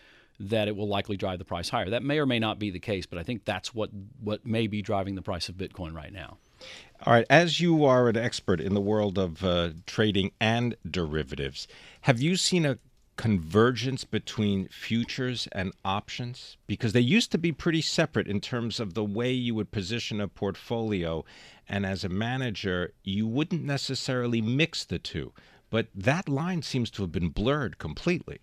That 0.40 0.68
it 0.68 0.76
will 0.76 0.86
likely 0.86 1.16
drive 1.16 1.40
the 1.40 1.44
price 1.44 1.70
higher. 1.70 1.90
That 1.90 2.04
may 2.04 2.20
or 2.20 2.26
may 2.26 2.38
not 2.38 2.60
be 2.60 2.70
the 2.70 2.78
case, 2.78 3.06
but 3.06 3.18
I 3.18 3.24
think 3.24 3.44
that's 3.44 3.74
what 3.74 3.90
what 4.20 4.46
may 4.46 4.68
be 4.68 4.82
driving 4.82 5.16
the 5.16 5.22
price 5.22 5.48
of 5.48 5.56
Bitcoin 5.56 5.92
right 5.94 6.12
now. 6.12 6.36
All 7.04 7.12
right, 7.12 7.26
as 7.28 7.60
you 7.60 7.84
are 7.84 8.08
an 8.08 8.16
expert 8.16 8.60
in 8.60 8.74
the 8.74 8.80
world 8.80 9.18
of 9.18 9.44
uh, 9.44 9.70
trading 9.86 10.30
and 10.40 10.76
derivatives, 10.88 11.66
have 12.02 12.20
you 12.20 12.36
seen 12.36 12.66
a 12.66 12.78
convergence 13.18 14.04
between 14.04 14.68
futures 14.68 15.46
and 15.52 15.74
options? 15.84 16.56
Because 16.66 16.94
they 16.94 17.00
used 17.00 17.30
to 17.32 17.38
be 17.38 17.52
pretty 17.52 17.82
separate 17.82 18.28
in 18.28 18.40
terms 18.40 18.80
of 18.80 18.94
the 18.94 19.04
way 19.04 19.32
you 19.32 19.54
would 19.54 19.70
position 19.70 20.22
a 20.22 20.28
portfolio. 20.28 21.24
And 21.68 21.84
as 21.84 22.04
a 22.04 22.08
manager, 22.08 22.94
you 23.04 23.26
wouldn't 23.26 23.64
necessarily 23.64 24.40
mix 24.40 24.86
the 24.86 24.98
two. 24.98 25.32
But 25.68 25.88
that 25.94 26.28
line 26.28 26.62
seems 26.62 26.90
to 26.92 27.02
have 27.02 27.12
been 27.12 27.28
blurred 27.28 27.76
completely. 27.76 28.38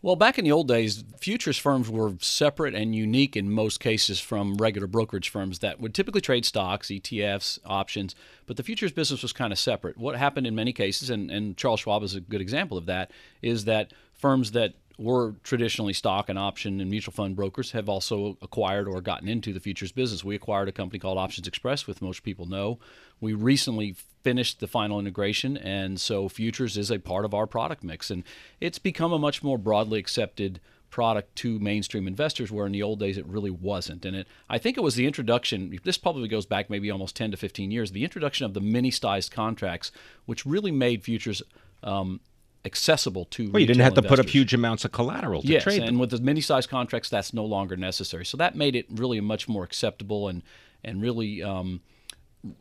Well, 0.00 0.14
back 0.14 0.38
in 0.38 0.44
the 0.44 0.52
old 0.52 0.68
days, 0.68 1.02
futures 1.18 1.58
firms 1.58 1.90
were 1.90 2.12
separate 2.20 2.72
and 2.72 2.94
unique 2.94 3.36
in 3.36 3.50
most 3.50 3.80
cases 3.80 4.20
from 4.20 4.56
regular 4.56 4.86
brokerage 4.86 5.28
firms 5.28 5.58
that 5.58 5.80
would 5.80 5.92
typically 5.92 6.20
trade 6.20 6.44
stocks, 6.44 6.86
ETFs, 6.86 7.58
options, 7.64 8.14
but 8.46 8.56
the 8.56 8.62
futures 8.62 8.92
business 8.92 9.22
was 9.22 9.32
kind 9.32 9.52
of 9.52 9.58
separate. 9.58 9.98
What 9.98 10.14
happened 10.14 10.46
in 10.46 10.54
many 10.54 10.72
cases, 10.72 11.10
and, 11.10 11.32
and 11.32 11.56
Charles 11.56 11.80
Schwab 11.80 12.04
is 12.04 12.14
a 12.14 12.20
good 12.20 12.40
example 12.40 12.78
of 12.78 12.86
that, 12.86 13.10
is 13.42 13.64
that 13.64 13.92
firms 14.12 14.52
that 14.52 14.74
we're 14.98 15.32
traditionally 15.44 15.92
stock 15.92 16.28
and 16.28 16.36
option 16.36 16.80
and 16.80 16.90
mutual 16.90 17.12
fund 17.12 17.36
brokers 17.36 17.70
have 17.70 17.88
also 17.88 18.36
acquired 18.42 18.88
or 18.88 19.00
gotten 19.00 19.28
into 19.28 19.52
the 19.52 19.60
futures 19.60 19.92
business. 19.92 20.24
We 20.24 20.34
acquired 20.34 20.68
a 20.68 20.72
company 20.72 20.98
called 20.98 21.18
optionsXpress, 21.18 21.86
which 21.86 22.02
most 22.02 22.24
people 22.24 22.46
know. 22.46 22.80
We 23.20 23.32
recently 23.32 23.94
finished 24.24 24.58
the 24.58 24.66
final 24.66 24.98
integration, 24.98 25.56
and 25.56 26.00
so 26.00 26.28
futures 26.28 26.76
is 26.76 26.90
a 26.90 26.98
part 26.98 27.24
of 27.24 27.32
our 27.32 27.46
product 27.46 27.84
mix, 27.84 28.10
and 28.10 28.24
it's 28.60 28.80
become 28.80 29.12
a 29.12 29.18
much 29.18 29.40
more 29.42 29.56
broadly 29.56 30.00
accepted 30.00 30.60
product 30.90 31.36
to 31.36 31.60
mainstream 31.60 32.08
investors 32.08 32.50
where 32.50 32.66
in 32.66 32.72
the 32.72 32.82
old 32.82 32.98
days 32.98 33.18
it 33.18 33.26
really 33.26 33.50
wasn't 33.50 34.06
and 34.06 34.16
it 34.16 34.26
i 34.48 34.56
think 34.56 34.78
it 34.78 34.80
was 34.80 34.94
the 34.94 35.06
introduction 35.06 35.78
this 35.84 35.98
probably 35.98 36.26
goes 36.26 36.46
back 36.46 36.70
maybe 36.70 36.90
almost 36.90 37.14
10 37.14 37.30
to 37.30 37.36
15 37.36 37.70
years 37.70 37.92
the 37.92 38.04
introduction 38.04 38.46
of 38.46 38.54
the 38.54 38.60
mini 38.62 38.90
sized 38.90 39.30
contracts 39.30 39.92
which 40.24 40.46
really 40.46 40.72
made 40.72 41.04
futures 41.04 41.42
um, 41.82 42.20
accessible 42.64 43.24
to. 43.26 43.50
Well, 43.50 43.60
you 43.60 43.66
didn't 43.66 43.82
have 43.82 43.92
investors. 43.92 44.10
to 44.10 44.16
put 44.16 44.26
up 44.26 44.30
huge 44.30 44.54
amounts 44.54 44.84
of 44.84 44.92
collateral 44.92 45.42
to 45.42 45.48
yes, 45.48 45.62
trade 45.62 45.80
and 45.80 45.88
them. 45.88 45.98
with 45.98 46.10
the 46.10 46.20
mini 46.20 46.40
size 46.40 46.66
contracts, 46.66 47.08
that's 47.08 47.32
no 47.32 47.44
longer 47.44 47.76
necessary. 47.76 48.24
So 48.24 48.36
that 48.36 48.56
made 48.56 48.74
it 48.74 48.86
really 48.90 49.18
a 49.18 49.22
much 49.22 49.48
more 49.48 49.64
acceptable 49.64 50.28
and 50.28 50.42
and 50.84 51.02
really 51.02 51.42
um, 51.42 51.80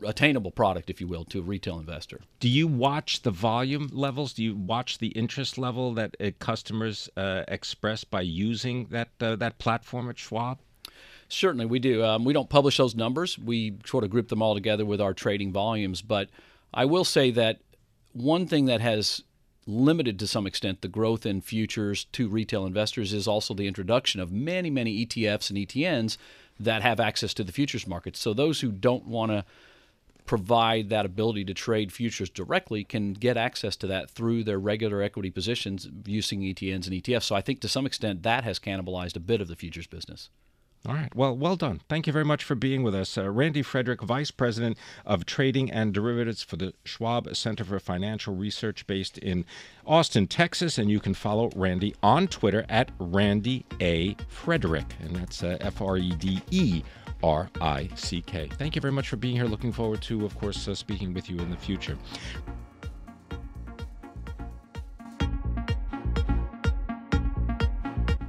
attainable 0.04 0.52
product, 0.52 0.90
if 0.90 1.00
you 1.00 1.08
will, 1.08 1.26
to 1.26 1.40
a 1.40 1.44
retail 1.44 1.80
investor. 1.80 2.22
Do 2.40 2.50
you 2.50 2.68
watch 2.68 3.22
the 3.22 3.32
volume 3.32 3.90
levels? 3.94 4.34
Do 4.34 4.44
you 4.44 4.56
watch 4.56 4.98
the 4.98 5.10
interest 5.10 5.58
level 5.58 5.94
that 5.94 6.16
uh, 6.20 6.32
customers 6.40 7.10
uh, 7.16 7.44
express 7.48 8.04
by 8.04 8.22
using 8.22 8.88
that 8.88 9.10
uh, 9.20 9.36
that 9.38 9.60
platform 9.60 10.10
at 10.10 10.18
Schwab? 10.18 10.60
Certainly, 11.30 11.66
we 11.66 11.80
do. 11.80 12.04
Um, 12.04 12.24
we 12.24 12.34
don't 12.34 12.50
publish 12.50 12.78
those 12.78 12.96
numbers. 12.96 13.38
We 13.38 13.78
sort 13.86 14.04
of 14.04 14.10
group 14.10 14.30
them 14.30 14.42
all 14.42 14.54
together 14.54 14.86
with 14.86 15.02
our 15.02 15.14
trading 15.14 15.52
volumes. 15.52 16.02
But 16.02 16.30
I 16.74 16.86
will 16.86 17.04
say 17.04 17.32
that 17.32 17.60
one 18.14 18.48
thing 18.48 18.66
that 18.66 18.82
has 18.82 19.24
limited 19.68 20.18
to 20.18 20.26
some 20.26 20.48
extent 20.48 20.82
the 20.82 20.88
growth 20.88 21.26
in 21.26 21.42
futures 21.42 22.06
to 22.14 22.30
retail 22.30 22.66
investors 22.66 23.14
is 23.14 23.28
also 23.28 23.54
the 23.54 23.68
introduction 23.68 24.22
of 24.22 24.32
many, 24.32 24.70
many 24.70 25.06
ETFs 25.06 25.50
and 25.50 25.60
ETNs 25.60 26.18
that 26.60 26.82
have 26.82 27.00
access 27.00 27.34
to 27.34 27.44
the 27.44 27.52
futures 27.52 27.86
market. 27.86 28.16
So 28.16 28.34
those 28.34 28.62
who 28.62 28.72
don't 28.72 29.06
want 29.06 29.32
to 29.32 29.46
provide 30.26 30.90
that 30.90 31.06
ability 31.06 31.46
to 31.46 31.54
trade 31.54 31.92
futures 31.92 32.30
directly 32.30 32.84
can 32.84 33.14
get 33.14 33.38
access 33.38 33.76
to 33.78 33.88
that 33.88 34.10
through 34.10 34.44
their 34.44 34.60
regular 34.60 35.02
equity 35.02 35.30
positions 35.30 35.88
using 36.06 36.42
ETNs 36.42 36.88
and 36.88 37.02
ETFs. 37.02 37.24
So 37.24 37.36
I 37.36 37.42
think 37.42 37.62
to 37.62 37.68
some 37.68 37.86
extent 37.86 38.24
that 38.24 38.44
has 38.44 38.60
cannibalized 38.60 39.16
a 39.16 39.22
bit 39.22 39.42
of 39.42 39.48
the 39.48 39.56
futures 39.56 39.88
business. 39.88 40.30
All 40.88 40.94
right. 40.94 41.14
Well, 41.14 41.36
well 41.36 41.58
done. 41.58 41.82
Thank 41.90 42.08
you 42.08 42.14
very 42.14 42.24
much 42.24 42.46
for 42.46 42.56
being 42.56 42.82
with 42.82 42.96
us. 42.96 43.18
Uh, 43.18 43.30
Randy 43.30 43.62
Frederick, 43.62 44.02
Vice 44.02 44.32
President 44.32 44.78
of 45.06 45.26
Trading 45.26 45.70
and 45.70 45.94
Derivatives 45.94 46.44
for 46.44 46.56
the 46.56 46.74
Schwab 46.86 47.36
Center 47.36 47.66
for 47.66 47.78
Financial 47.78 48.34
Research 48.34 48.88
based 48.88 49.18
in 49.18 49.44
Austin, 49.86 50.28
Texas. 50.28 50.78
And 50.78 50.90
you 50.90 51.02
can 51.02 51.14
follow 51.14 51.50
Randy 51.58 51.94
on 52.02 52.30
Twitter 52.30 52.66
at 52.70 52.92
Randy 53.00 53.66
A. 53.82 54.16
Frederick. 54.30 54.86
And 55.02 55.14
that's 55.14 55.44
uh, 55.44 55.58
F 55.60 55.82
R 55.82 55.98
E 55.98 56.12
D 56.12 56.42
E 56.52 56.84
R 57.22 57.50
I 57.60 57.90
C 57.96 58.22
K. 58.22 58.48
Thank 58.48 58.76
you 58.76 58.82
very 58.82 58.94
much 58.94 59.10
for 59.10 59.18
being 59.18 59.36
here. 59.36 59.46
Looking 59.46 59.74
forward 59.74 60.02
to, 60.04 60.24
of 60.24 60.40
course, 60.40 60.70
uh, 60.70 60.76
speaking 60.76 61.14
with 61.14 61.30
you 61.30 61.38
in 61.40 61.50
the 61.50 61.58
future. 61.58 61.98